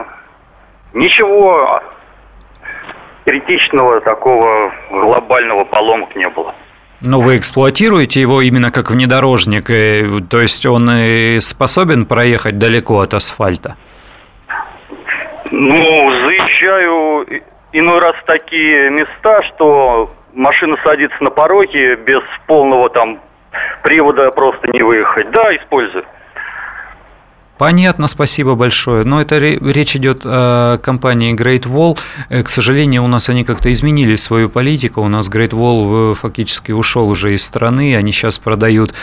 Ничего 0.95 1.83
критичного 3.27 4.01
такого 4.01 4.73
глобального 4.91 5.65
поломок 5.65 6.17
не 6.17 6.31
было. 6.31 6.55
Но 7.05 7.21
вы 7.21 7.37
эксплуатируете 7.37 8.21
его 8.21 8.41
именно 8.43 8.71
как 8.71 8.91
внедорожник, 8.91 9.67
то 9.67 10.41
есть 10.41 10.65
он 10.67 10.89
и 10.91 11.41
способен 11.41 12.07
проехать 12.07 12.59
далеко 12.59 13.01
от 13.01 13.13
асфальта? 13.15 13.77
Ну, 15.51 16.11
заезжаю 16.27 17.27
иной 17.73 17.99
раз 17.99 18.15
в 18.17 18.25
такие 18.25 18.91
места, 18.91 19.43
что 19.43 20.15
машина 20.33 20.77
садится 20.85 21.23
на 21.23 21.31
пороге 21.31 21.97
без 21.97 22.23
полного 22.47 22.89
там 22.89 23.21
привода 23.83 24.31
просто 24.31 24.69
не 24.69 24.83
выехать. 24.83 25.31
Да, 25.33 25.55
использую. 25.57 26.05
Понятно, 27.63 28.09
спасибо 28.09 28.57
большое. 28.57 29.05
Но 29.05 29.21
это 29.21 29.39
речь 29.39 29.95
идет 29.95 30.23
о 30.25 30.79
компании 30.79 31.33
Great 31.33 31.63
Wall. 31.63 31.97
Э, 32.29 32.43
к 32.43 32.49
сожалению, 32.49 33.05
у 33.05 33.07
нас 33.07 33.29
они 33.29 33.45
как-то 33.45 33.71
изменили 33.71 34.17
свою 34.17 34.49
политику. 34.49 35.01
У 35.01 35.07
нас 35.07 35.31
Great 35.31 35.51
Wall 35.51 36.11
э, 36.11 36.15
фактически 36.17 36.73
ушел 36.73 37.09
уже 37.09 37.35
из 37.35 37.45
страны. 37.45 37.95
Они 37.95 38.11
сейчас 38.11 38.39
продают 38.39 38.95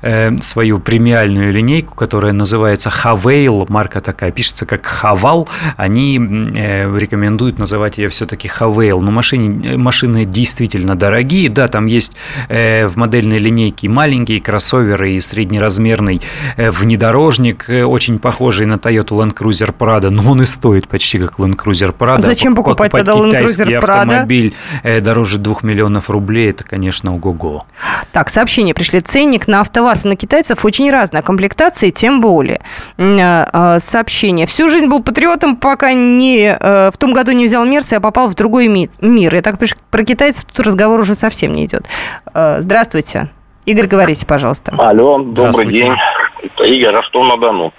э, 0.00 0.34
свою 0.38 0.78
премиальную 0.78 1.52
линейку, 1.52 1.94
которая 1.94 2.32
называется 2.32 2.88
Havail. 2.88 3.66
Марка 3.68 4.00
такая, 4.00 4.30
пишется 4.30 4.64
как 4.64 4.86
Хавал. 4.86 5.46
Они 5.76 6.16
рекомендуют 6.16 7.58
называть 7.58 7.98
ее 7.98 8.08
все-таки 8.08 8.48
Havail. 8.48 8.98
Но 8.98 9.10
машины, 9.10 9.76
машины 9.76 10.24
действительно 10.24 10.94
дорогие. 10.94 11.50
Да, 11.50 11.68
там 11.68 11.84
есть 11.84 12.16
в 12.48 12.92
модельной 12.94 13.40
линейке 13.40 13.90
маленькие 13.90 14.40
кроссоверы 14.40 15.12
и 15.12 15.20
среднеразмерный 15.20 16.22
внедорожник, 16.56 17.66
очень 17.68 18.05
очень 18.06 18.20
похожий 18.20 18.66
на 18.66 18.74
Toyota 18.74 19.16
Land 19.16 19.34
Cruiser 19.34 19.74
Prado, 19.76 20.10
но 20.10 20.30
он 20.30 20.40
и 20.40 20.44
стоит 20.44 20.86
почти 20.86 21.18
как 21.18 21.40
Land 21.40 21.56
Cruiser 21.56 21.92
Prado. 21.92 22.20
Зачем 22.20 22.54
покупать, 22.54 22.92
покупать 22.92 23.04
тогда 23.04 23.20
Land 23.20 23.44
Cruiser 23.44 23.80
Prado? 23.80 24.02
автомобиль 24.02 24.54
э, 24.84 25.00
дороже 25.00 25.38
2 25.38 25.56
миллионов 25.62 26.08
рублей, 26.08 26.50
это, 26.50 26.62
конечно, 26.62 27.12
ого-го. 27.12 27.64
Так, 28.12 28.28
сообщение 28.28 28.74
пришли. 28.74 29.00
Ценник 29.00 29.48
на 29.48 29.60
АвтоВАЗ 29.60 30.04
и 30.04 30.08
на 30.08 30.16
китайцев 30.16 30.64
очень 30.64 30.88
разная. 30.88 31.22
Комплектации 31.22 31.90
тем 31.90 32.20
более. 32.20 32.60
Э, 32.96 33.46
э, 33.52 33.78
сообщение. 33.80 34.46
Всю 34.46 34.68
жизнь 34.68 34.86
был 34.86 35.02
патриотом, 35.02 35.56
пока 35.56 35.92
не, 35.92 36.56
в 36.60 36.96
том 36.98 37.12
году 37.12 37.32
не 37.32 37.46
взял 37.46 37.64
Мерс, 37.64 37.90
я 37.90 37.98
попал 37.98 38.28
в 38.28 38.34
другой 38.34 38.68
мир. 38.68 39.34
Я 39.34 39.42
так 39.42 39.56
про 39.90 40.04
китайцев 40.04 40.44
тут 40.44 40.64
разговор 40.64 41.00
уже 41.00 41.16
совсем 41.16 41.52
не 41.52 41.64
идет. 41.64 41.86
Здравствуйте. 42.32 43.30
Игорь, 43.64 43.88
говорите, 43.88 44.24
пожалуйста. 44.26 44.72
Алло, 44.78 45.18
добрый 45.18 45.72
день. 45.72 45.92
Игорь, 46.60 46.94
Ростов-на-Дону. 46.94 47.72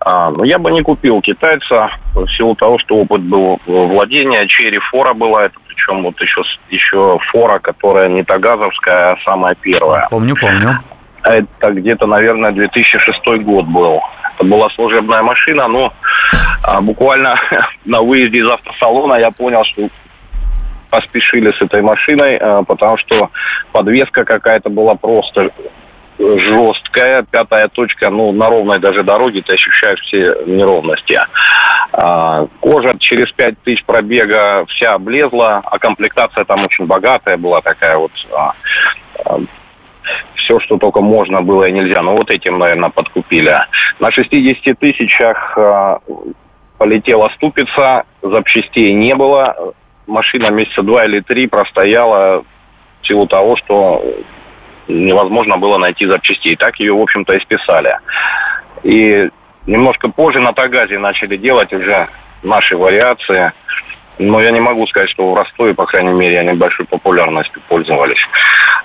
А, 0.00 0.30
но 0.30 0.44
я 0.44 0.58
бы 0.58 0.70
не 0.70 0.82
купил 0.82 1.20
китайца 1.20 1.90
в 2.14 2.28
силу 2.28 2.54
того, 2.54 2.78
что 2.78 2.96
опыт 2.96 3.22
был 3.22 3.58
владения, 3.66 4.46
черри 4.46 4.78
фора 4.78 5.14
была, 5.14 5.44
это 5.46 5.58
причем 5.66 6.02
вот 6.02 6.20
еще, 6.20 6.42
еще 6.70 7.18
фора, 7.32 7.58
которая 7.58 8.08
не 8.08 8.22
Тагазовская, 8.22 9.12
а 9.12 9.18
самая 9.24 9.54
первая. 9.54 10.08
Помню, 10.10 10.36
помню. 10.36 10.78
Это 11.22 11.72
где-то, 11.72 12.06
наверное, 12.06 12.52
2006 12.52 13.42
год 13.42 13.64
был. 13.66 14.00
Это 14.34 14.44
была 14.44 14.68
служебная 14.70 15.22
машина, 15.22 15.68
но 15.68 15.92
а, 16.64 16.80
буквально 16.80 17.38
на 17.84 18.02
выезде 18.02 18.38
из 18.38 18.48
автосалона 18.48 19.14
я 19.14 19.30
понял, 19.30 19.64
что 19.64 19.88
поспешили 20.90 21.50
с 21.52 21.60
этой 21.60 21.82
машиной, 21.82 22.36
а, 22.36 22.62
потому 22.62 22.96
что 22.98 23.30
подвеска 23.72 24.24
какая-то 24.24 24.70
была 24.70 24.94
просто 24.94 25.50
жесткая, 26.18 27.24
пятая 27.24 27.68
точка, 27.68 28.10
ну, 28.10 28.32
на 28.32 28.48
ровной 28.48 28.78
даже 28.78 29.02
дороге 29.02 29.42
ты 29.42 29.54
ощущаешь 29.54 30.00
все 30.00 30.36
неровности. 30.46 31.20
А, 31.92 32.46
кожа 32.60 32.96
через 32.98 33.30
пять 33.32 33.60
тысяч 33.62 33.84
пробега 33.84 34.64
вся 34.66 34.94
облезла, 34.94 35.62
а 35.64 35.78
комплектация 35.78 36.44
там 36.44 36.64
очень 36.64 36.86
богатая 36.86 37.36
была 37.36 37.60
такая 37.60 37.96
вот 37.96 38.12
а, 38.32 38.54
а, 39.24 39.40
все, 40.34 40.60
что 40.60 40.78
только 40.78 41.00
можно 41.00 41.42
было 41.42 41.64
и 41.68 41.72
нельзя. 41.72 42.02
Ну, 42.02 42.16
вот 42.16 42.30
этим, 42.30 42.58
наверное, 42.58 42.90
подкупили. 42.90 43.56
На 43.98 44.10
60 44.10 44.78
тысячах 44.78 45.58
полетела 46.78 47.30
ступица, 47.36 48.04
запчастей 48.22 48.92
не 48.92 49.14
было. 49.14 49.74
Машина 50.06 50.50
месяца 50.50 50.82
два 50.82 51.06
или 51.06 51.20
три 51.20 51.46
простояла 51.46 52.44
в 53.00 53.06
силу 53.06 53.26
того, 53.26 53.56
что 53.56 54.04
невозможно 54.88 55.56
было 55.56 55.78
найти 55.78 56.06
запчастей. 56.06 56.56
Так 56.56 56.80
ее, 56.80 56.92
в 56.92 57.00
общем-то, 57.00 57.34
и 57.34 57.40
списали. 57.40 57.98
И 58.82 59.28
немножко 59.66 60.08
позже 60.08 60.40
на 60.40 60.52
Тагазе 60.52 60.98
начали 60.98 61.36
делать 61.36 61.72
уже 61.72 62.08
наши 62.42 62.76
вариации. 62.76 63.52
Но 64.18 64.40
я 64.40 64.52
не 64.52 64.60
могу 64.60 64.86
сказать, 64.86 65.10
что 65.10 65.32
в 65.32 65.34
Ростове, 65.34 65.74
по 65.74 65.86
крайней 65.86 66.12
мере, 66.12 66.38
они 66.38 66.52
большой 66.52 66.86
популярностью 66.86 67.60
пользовались. 67.68 68.20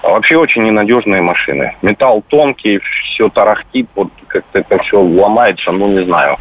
А 0.01 0.09
вообще 0.09 0.37
очень 0.37 0.63
ненадежные 0.63 1.21
машины. 1.21 1.75
Металл 1.81 2.23
тонкий, 2.27 2.79
все 2.79 3.29
тарахтит, 3.29 3.87
вот 3.95 4.09
как-то 4.27 4.59
это 4.59 4.81
все 4.83 4.99
ломается, 4.99 5.71
ну 5.71 5.87
не 5.87 6.03
знаю. 6.05 6.37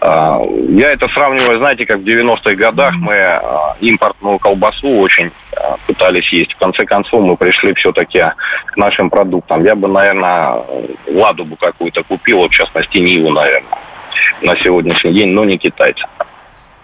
А, 0.00 0.40
я 0.68 0.92
это 0.92 1.08
сравниваю, 1.08 1.58
знаете, 1.58 1.86
как 1.86 2.00
в 2.00 2.04
90-х 2.04 2.54
годах 2.54 2.94
мы 2.96 3.14
а, 3.14 3.76
импортную 3.80 4.38
колбасу 4.38 4.88
очень 4.88 5.30
а, 5.56 5.76
пытались 5.86 6.32
есть. 6.32 6.54
В 6.54 6.58
конце 6.58 6.84
концов 6.84 7.22
мы 7.22 7.36
пришли 7.36 7.74
все-таки 7.74 8.22
к 8.66 8.76
нашим 8.76 9.10
продуктам. 9.10 9.64
Я 9.64 9.74
бы, 9.74 9.88
наверное, 9.88 10.64
ладу 11.08 11.44
бы 11.44 11.56
какую-то 11.56 12.02
купил, 12.02 12.48
в 12.48 12.50
частности, 12.50 12.98
Ниву, 12.98 13.30
наверное, 13.30 13.78
на 14.42 14.56
сегодняшний 14.58 15.12
день, 15.12 15.28
но 15.30 15.44
не 15.44 15.58
китайца. 15.58 16.08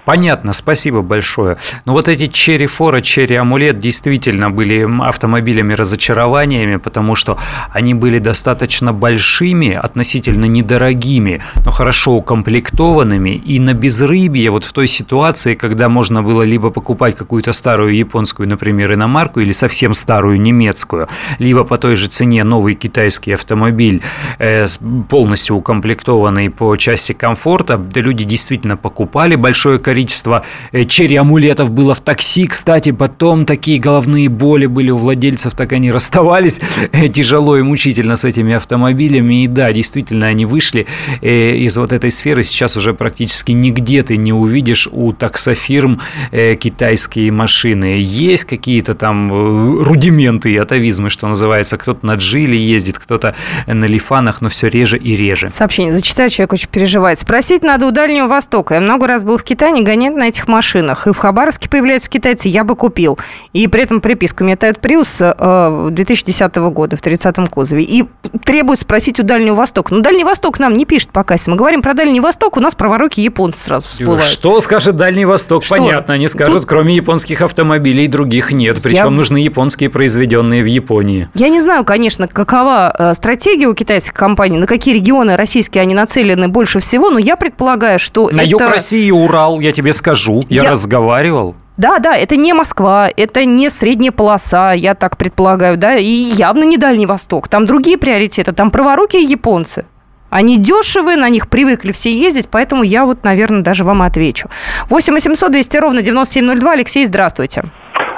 Понятно, 0.08 0.54
спасибо 0.54 1.02
большое. 1.02 1.58
Но 1.84 1.92
вот 1.92 2.08
эти 2.08 2.28
Черри 2.28 2.64
Фора, 2.64 3.02
Черри 3.02 3.36
Амулет 3.36 3.78
действительно 3.78 4.48
были 4.48 4.88
автомобилями 5.02 5.74
разочарованиями, 5.74 6.76
потому 6.76 7.14
что 7.14 7.36
они 7.74 7.92
были 7.92 8.18
достаточно 8.18 8.94
большими, 8.94 9.74
относительно 9.74 10.46
недорогими, 10.46 11.42
но 11.62 11.70
хорошо 11.70 12.12
укомплектованными. 12.12 13.34
И 13.34 13.60
на 13.60 13.74
безрыбье, 13.74 14.50
вот 14.50 14.64
в 14.64 14.72
той 14.72 14.86
ситуации, 14.86 15.54
когда 15.54 15.90
можно 15.90 16.22
было 16.22 16.40
либо 16.40 16.70
покупать 16.70 17.14
какую-то 17.14 17.52
старую 17.52 17.94
японскую, 17.94 18.48
например, 18.48 18.94
иномарку, 18.94 19.40
или 19.40 19.52
совсем 19.52 19.92
старую 19.92 20.40
немецкую, 20.40 21.08
либо 21.38 21.64
по 21.64 21.76
той 21.76 21.96
же 21.96 22.06
цене 22.06 22.44
новый 22.44 22.76
китайский 22.76 23.34
автомобиль, 23.34 24.00
э, 24.38 24.68
полностью 25.10 25.56
укомплектованный 25.56 26.48
по 26.48 26.74
части 26.76 27.12
комфорта, 27.12 27.78
люди 27.94 28.24
действительно 28.24 28.78
покупали 28.78 29.34
большое 29.34 29.78
количество 29.78 29.97
количество 29.98 30.44
э, 30.70 30.84
черри-амулетов 30.84 31.72
было 31.72 31.92
в 31.92 32.00
такси, 32.00 32.46
кстати, 32.46 32.92
потом 32.92 33.44
такие 33.44 33.80
головные 33.80 34.28
боли 34.28 34.66
были 34.66 34.90
у 34.90 34.96
владельцев, 34.96 35.54
так 35.54 35.72
они 35.72 35.90
расставались 35.90 36.60
э, 36.92 37.08
тяжело 37.08 37.56
и 37.56 37.62
мучительно 37.62 38.14
с 38.14 38.24
этими 38.24 38.54
автомобилями, 38.54 39.42
и 39.42 39.48
да, 39.48 39.72
действительно, 39.72 40.28
они 40.28 40.46
вышли 40.46 40.86
э, 41.20 41.56
из 41.56 41.76
вот 41.76 41.92
этой 41.92 42.12
сферы, 42.12 42.44
сейчас 42.44 42.76
уже 42.76 42.94
практически 42.94 43.50
нигде 43.50 44.04
ты 44.04 44.16
не 44.16 44.32
увидишь 44.32 44.88
у 44.92 45.12
таксофирм 45.12 46.00
китайские 46.30 47.32
машины. 47.32 47.98
Есть 48.00 48.44
какие-то 48.44 48.94
там 48.94 49.32
рудименты 49.80 50.52
и 50.52 50.56
атовизмы, 50.56 51.10
что 51.10 51.26
называется, 51.26 51.76
кто-то 51.76 52.06
на 52.06 52.14
Джиле 52.14 52.56
ездит, 52.56 52.98
кто-то 52.98 53.34
на 53.66 53.86
Лифанах, 53.86 54.42
но 54.42 54.48
все 54.48 54.68
реже 54.68 54.96
и 54.96 55.16
реже. 55.16 55.48
Сообщение 55.48 55.92
зачитаю, 55.92 56.30
человек 56.30 56.52
очень 56.52 56.68
переживает. 56.68 57.18
Спросить 57.18 57.62
надо 57.62 57.86
у 57.86 57.90
Дальнего 57.90 58.26
Востока. 58.26 58.74
Я 58.74 58.80
много 58.80 59.06
раз 59.06 59.24
был 59.24 59.36
в 59.36 59.42
Китае, 59.42 59.72
гонять 59.88 60.14
на 60.14 60.28
этих 60.28 60.48
машинах. 60.48 61.06
И 61.06 61.12
в 61.12 61.16
Хабаровске 61.16 61.70
появляются 61.70 62.10
китайцы, 62.10 62.48
я 62.48 62.62
бы 62.62 62.76
купил. 62.76 63.18
И 63.54 63.66
при 63.68 63.84
этом 63.84 64.02
приписка. 64.02 64.44
Меня 64.44 64.56
Toyota 64.56 64.78
Prius 64.78 65.34
э, 65.38 65.90
2010 65.90 66.56
года 66.56 66.96
в 66.96 67.02
30-м 67.02 67.46
кузове. 67.46 67.84
И 67.84 68.04
требует 68.44 68.80
спросить 68.80 69.18
у 69.18 69.22
Дальнего 69.22 69.54
Востока. 69.54 69.94
Но 69.94 70.00
Дальний 70.00 70.24
Восток 70.24 70.58
нам 70.58 70.74
не 70.74 70.84
пишет 70.84 71.08
пока. 71.10 71.34
Если 71.34 71.50
мы 71.50 71.56
говорим 71.56 71.80
про 71.80 71.94
Дальний 71.94 72.20
Восток, 72.20 72.58
у 72.58 72.60
нас 72.60 72.74
праворуки 72.74 73.20
японцы 73.20 73.62
сразу 73.62 73.88
всплывают. 73.88 74.24
Что 74.24 74.60
скажет 74.60 74.96
Дальний 74.96 75.24
Восток? 75.24 75.64
Что? 75.64 75.76
Понятно, 75.76 76.14
они 76.14 76.28
скажут, 76.28 76.58
Тут... 76.58 76.66
кроме 76.66 76.94
японских 76.94 77.40
автомобилей 77.40 78.08
других 78.08 78.52
нет. 78.52 78.80
Причем 78.82 78.96
я... 78.96 79.10
нужны 79.10 79.38
японские, 79.38 79.88
произведенные 79.88 80.62
в 80.62 80.66
Японии. 80.66 81.28
Я 81.34 81.48
не 81.48 81.60
знаю, 81.60 81.84
конечно, 81.84 82.28
какова 82.28 82.94
э, 82.98 83.14
стратегия 83.14 83.68
у 83.68 83.74
китайских 83.74 84.12
компаний, 84.12 84.58
на 84.58 84.66
какие 84.66 84.94
регионы 84.94 85.36
российские 85.36 85.80
они 85.80 85.94
нацелены 85.94 86.48
больше 86.48 86.78
всего, 86.78 87.08
но 87.08 87.18
я 87.18 87.36
предполагаю, 87.36 87.98
что 87.98 88.28
На 88.28 88.42
это... 88.42 88.50
юг 88.50 88.60
России, 88.60 89.10
Урал, 89.10 89.60
я 89.60 89.72
тебе 89.78 89.92
скажу. 89.92 90.42
Я, 90.48 90.64
я... 90.64 90.70
разговаривал. 90.70 91.54
Да, 91.76 92.00
да, 92.00 92.16
это 92.16 92.36
не 92.36 92.52
Москва, 92.52 93.08
это 93.16 93.44
не 93.44 93.70
средняя 93.70 94.10
полоса, 94.10 94.72
я 94.72 94.94
так 94.96 95.16
предполагаю, 95.16 95.76
да, 95.76 95.96
и 95.96 96.10
явно 96.10 96.64
не 96.64 96.76
Дальний 96.76 97.06
Восток. 97.06 97.46
Там 97.48 97.64
другие 97.64 97.96
приоритеты, 97.96 98.52
там 98.52 98.72
праворукие 98.72 99.22
японцы. 99.22 99.84
Они 100.30 100.58
дешевые, 100.58 101.16
на 101.16 101.28
них 101.28 101.48
привыкли 101.48 101.92
все 101.92 102.12
ездить, 102.12 102.48
поэтому 102.50 102.82
я 102.82 103.04
вот, 103.04 103.22
наверное, 103.24 103.62
даже 103.62 103.84
вам 103.84 104.02
отвечу. 104.02 104.48
8 104.90 105.14
800 105.14 105.52
200 105.52 105.76
ровно 105.78 106.02
9702. 106.02 106.72
Алексей, 106.72 107.06
здравствуйте. 107.06 107.62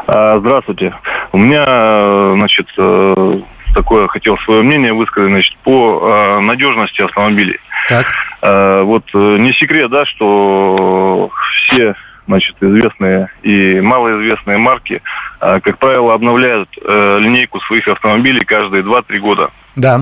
А, 0.06 0.38
здравствуйте. 0.38 0.94
У 1.32 1.38
меня, 1.38 1.64
э, 1.68 2.32
значит, 2.36 2.66
э, 2.78 3.40
такое 3.74 4.08
хотел 4.08 4.38
свое 4.38 4.62
мнение 4.62 4.92
высказать, 4.92 5.30
значит, 5.30 5.56
по 5.62 6.00
э, 6.02 6.40
надежности 6.40 7.02
автомобилей. 7.02 7.58
Так. 7.88 8.06
Э, 8.42 8.82
вот 8.82 9.04
э, 9.14 9.36
не 9.38 9.52
секрет, 9.54 9.90
да, 9.90 10.04
что 10.06 11.30
все 11.52 11.94
значит, 12.26 12.56
известные 12.60 13.28
и 13.42 13.80
малоизвестные 13.80 14.58
марки, 14.58 15.02
э, 15.40 15.60
как 15.60 15.78
правило, 15.78 16.14
обновляют 16.14 16.68
э, 16.80 17.18
линейку 17.20 17.60
своих 17.60 17.88
автомобилей 17.88 18.44
каждые 18.44 18.82
2-3 18.84 19.18
года. 19.18 19.50
Да. 19.76 20.00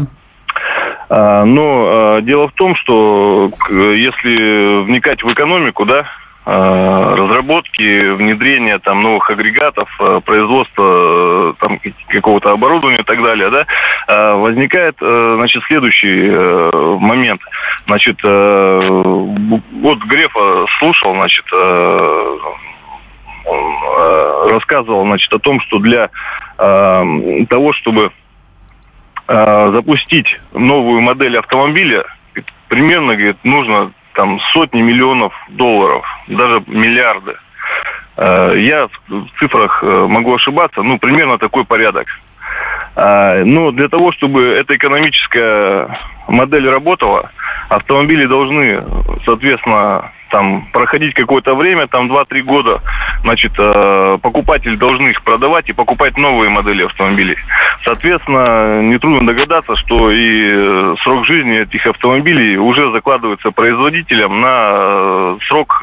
Э, 1.09 1.45
но 1.45 2.19
э, 2.19 2.23
дело 2.23 2.49
в 2.49 2.53
том, 2.53 2.77
что 2.77 3.51
если 3.71 4.85
вникать 4.85 5.23
в 5.23 5.33
экономику, 5.33 5.85
да, 5.87 6.07
разработки, 6.49 8.13
внедрения 8.13 8.79
там 8.79 9.03
новых 9.03 9.29
агрегатов, 9.29 9.89
э, 10.01 10.21
производства 10.25 10.83
э, 10.83 11.55
там 11.61 11.79
какого-то 12.09 12.53
оборудования 12.53 13.01
и 13.01 13.05
так 13.05 13.23
далее, 13.23 13.51
да, 13.51 13.67
возникает, 14.37 14.97
значит, 14.99 15.63
следующий 15.65 16.31
момент. 17.01 17.43
Значит, 17.87 18.23
вот 18.23 19.99
Грефа 20.07 20.67
слушал, 20.79 21.15
значит, 21.15 21.45
рассказывал, 24.51 25.05
значит, 25.05 25.33
о 25.35 25.39
том, 25.39 25.61
что 25.61 25.79
для 25.79 26.09
того, 26.57 27.73
чтобы 27.75 28.11
запустить 29.27 30.41
новую 30.53 31.03
модель 31.03 31.37
автомобиля, 31.39 32.05
примерно, 32.69 33.15
говорит, 33.15 33.37
нужно 33.45 33.93
там 34.19 34.41
сотни 34.53 34.83
миллионов 34.83 35.33
долларов, 35.51 36.05
даже 36.27 36.61
миллиарды. 36.67 37.37
Э, 38.17 38.53
я 38.57 38.89
в 39.07 39.39
цифрах 39.39 39.81
э, 39.81 40.07
могу 40.09 40.35
ошибаться, 40.35 40.83
ну, 40.83 40.99
примерно 40.99 41.39
такой 41.39 41.65
порядок. 41.65 42.09
Э, 42.97 43.45
но 43.45 43.71
для 43.71 43.89
того, 43.89 44.13
чтобы 44.13 44.45
эта 44.45 44.77
экономическая 44.77 45.99
модель 46.29 46.69
работала, 46.69 47.31
автомобили 47.69 48.27
должны, 48.27 48.83
соответственно, 49.25 50.13
там 50.31 50.67
проходить 50.73 51.15
какое-то 51.15 51.55
время, 51.55 51.87
там 51.87 52.11
2-3 52.11 52.43
года, 52.43 52.81
значит, 53.23 53.53
э, 53.59 54.19
покупатели 54.23 54.77
должны 54.77 55.09
их 55.09 55.23
продавать 55.23 55.69
и 55.69 55.73
покупать 55.73 56.17
новые 56.17 56.51
модели 56.51 56.85
автомобилей. 56.85 57.37
Соответственно, 57.85 58.83
нетрудно 58.83 59.27
догадаться, 59.27 59.77
что 59.77 60.11
и 60.11 60.51
э, 60.53 60.97
срок 61.03 61.25
жизни 61.27 61.63
этих 61.63 61.87
автомобилей 61.87 62.57
уже 62.57 62.91
закладывается 62.93 63.51
производителям 63.51 64.41
на 64.41 64.71
э, 64.71 65.39
срок, 65.49 65.83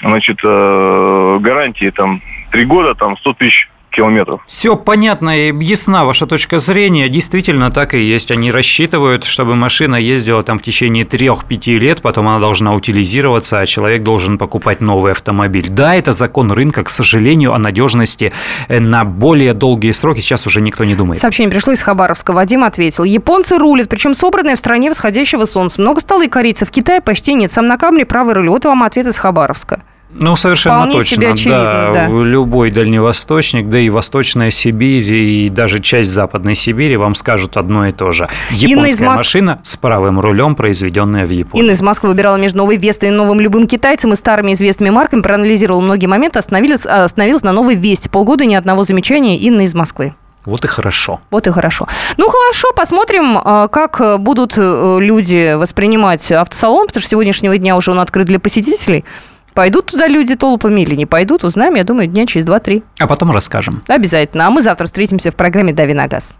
значит, 0.00 0.38
гарантии 0.42 1.90
там 1.90 2.20
3 2.50 2.64
года, 2.66 2.94
там 2.94 3.16
100 3.16 3.32
тысяч 3.34 3.68
километров. 3.94 4.40
Все 4.46 4.76
понятно 4.76 5.48
и 5.48 5.64
ясна 5.64 6.04
ваша 6.04 6.26
точка 6.26 6.58
зрения. 6.58 7.08
Действительно, 7.08 7.70
так 7.70 7.94
и 7.94 8.02
есть. 8.02 8.30
Они 8.30 8.50
рассчитывают, 8.50 9.24
чтобы 9.24 9.54
машина 9.54 9.96
ездила 9.96 10.42
там 10.42 10.58
в 10.58 10.62
течение 10.62 11.04
3-5 11.04 11.78
лет, 11.78 12.02
потом 12.02 12.28
она 12.28 12.38
должна 12.38 12.74
утилизироваться, 12.74 13.60
а 13.60 13.66
человек 13.66 14.02
должен 14.02 14.38
покупать 14.38 14.80
новый 14.80 15.12
автомобиль. 15.12 15.68
Да, 15.68 15.94
это 15.94 16.12
закон 16.12 16.52
рынка, 16.52 16.84
к 16.84 16.90
сожалению, 16.90 17.54
о 17.54 17.58
надежности 17.58 18.32
э, 18.68 18.80
на 18.80 19.04
более 19.04 19.54
долгие 19.54 19.92
сроки 19.92 20.20
сейчас 20.20 20.46
уже 20.46 20.60
никто 20.60 20.84
не 20.84 20.94
думает. 20.94 21.20
Сообщение 21.20 21.50
пришло 21.50 21.72
из 21.72 21.82
Хабаровска. 21.82 22.32
Вадим 22.32 22.64
ответил. 22.64 23.04
Японцы 23.04 23.58
рулят, 23.58 23.88
причем 23.88 24.14
собранные 24.14 24.56
в 24.56 24.58
стране 24.58 24.90
восходящего 24.90 25.44
солнца. 25.44 25.80
Много 25.80 26.00
стало 26.00 26.24
и 26.24 26.28
корейцев. 26.28 26.68
В 26.68 26.70
Китае 26.70 27.00
почти 27.00 27.34
нет. 27.34 27.52
Сам 27.52 27.66
на 27.66 27.78
камне 27.78 28.04
правый 28.04 28.34
руль. 28.34 28.48
Вот 28.48 28.64
вам 28.64 28.82
ответ 28.82 29.06
из 29.06 29.18
Хабаровска. 29.18 29.82
Ну, 30.14 30.36
совершенно 30.36 30.76
Вполне 30.78 30.94
точно. 30.94 31.16
себе 31.16 31.32
очевидно, 31.32 31.90
да. 31.92 32.06
Любой 32.08 32.70
дальневосточник, 32.70 33.68
да 33.68 33.78
и 33.78 33.90
Восточная 33.90 34.50
Сибирь, 34.50 35.12
и 35.12 35.48
даже 35.48 35.80
часть 35.80 36.10
Западной 36.10 36.54
Сибири 36.54 36.96
вам 36.96 37.14
скажут 37.14 37.56
одно 37.56 37.88
и 37.88 37.92
то 37.92 38.12
же. 38.12 38.28
Японская 38.50 39.08
Мос- 39.08 39.16
машина 39.16 39.60
с 39.64 39.76
правым 39.76 40.20
рулем, 40.20 40.54
произведенная 40.54 41.26
в 41.26 41.30
Японии. 41.30 41.64
Инна 41.64 41.72
из 41.72 41.82
Москвы 41.82 42.10
выбирала 42.10 42.36
между 42.36 42.58
новой 42.58 42.76
Вестой 42.76 43.08
и 43.08 43.12
новым 43.12 43.40
любым 43.40 43.66
китайцем 43.66 44.12
и 44.12 44.16
старыми 44.16 44.52
известными 44.52 44.90
марками, 44.90 45.20
проанализировала 45.20 45.80
многие 45.80 46.06
моменты, 46.06 46.38
остановилась, 46.38 46.86
остановилась 46.86 47.42
на 47.42 47.52
новой 47.52 47.74
Весте. 47.74 48.08
Полгода 48.08 48.44
ни 48.44 48.54
одного 48.54 48.84
замечания 48.84 49.36
Инна 49.38 49.62
из 49.62 49.74
Москвы. 49.74 50.14
Вот 50.44 50.64
и 50.64 50.68
хорошо. 50.68 51.20
Вот 51.30 51.46
и 51.46 51.50
хорошо. 51.50 51.88
Ну, 52.18 52.28
хорошо, 52.28 52.68
посмотрим, 52.76 53.38
э, 53.42 53.68
как 53.72 54.20
будут 54.20 54.54
э, 54.58 54.98
люди 55.00 55.54
воспринимать 55.54 56.30
автосалон, 56.30 56.86
потому 56.86 57.00
что 57.00 57.10
сегодняшнего 57.10 57.56
дня 57.56 57.76
уже 57.76 57.90
он 57.92 57.98
открыт 57.98 58.26
для 58.26 58.38
посетителей. 58.38 59.04
Пойдут 59.54 59.86
туда 59.86 60.08
люди 60.08 60.34
толпами 60.34 60.80
или 60.80 60.96
не 60.96 61.06
пойдут, 61.06 61.44
узнаем, 61.44 61.74
я 61.76 61.84
думаю, 61.84 62.08
дня 62.08 62.26
через 62.26 62.44
2-3. 62.44 62.82
А 62.98 63.06
потом 63.06 63.30
расскажем. 63.30 63.82
Обязательно. 63.86 64.48
А 64.48 64.50
мы 64.50 64.62
завтра 64.62 64.86
встретимся 64.86 65.30
в 65.30 65.36
программе 65.36 65.72
«Дави 65.72 65.94
на 65.94 66.08
газ». 66.08 66.34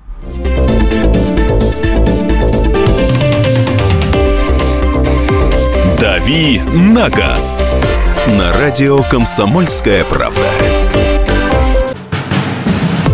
«Дави 6.01 6.61
на 6.73 7.09
газ» 7.09 7.77
на 8.37 8.51
радио 8.53 9.03
«Комсомольская 9.05 10.05
правда». 10.05 10.41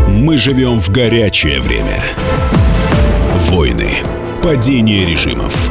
Мы 0.09 0.39
живем 0.39 0.81
в 0.81 0.91
горячее 0.91 1.61
время. 1.61 2.03
Войны, 3.49 3.97
падение 4.43 5.05
режимов, 5.05 5.71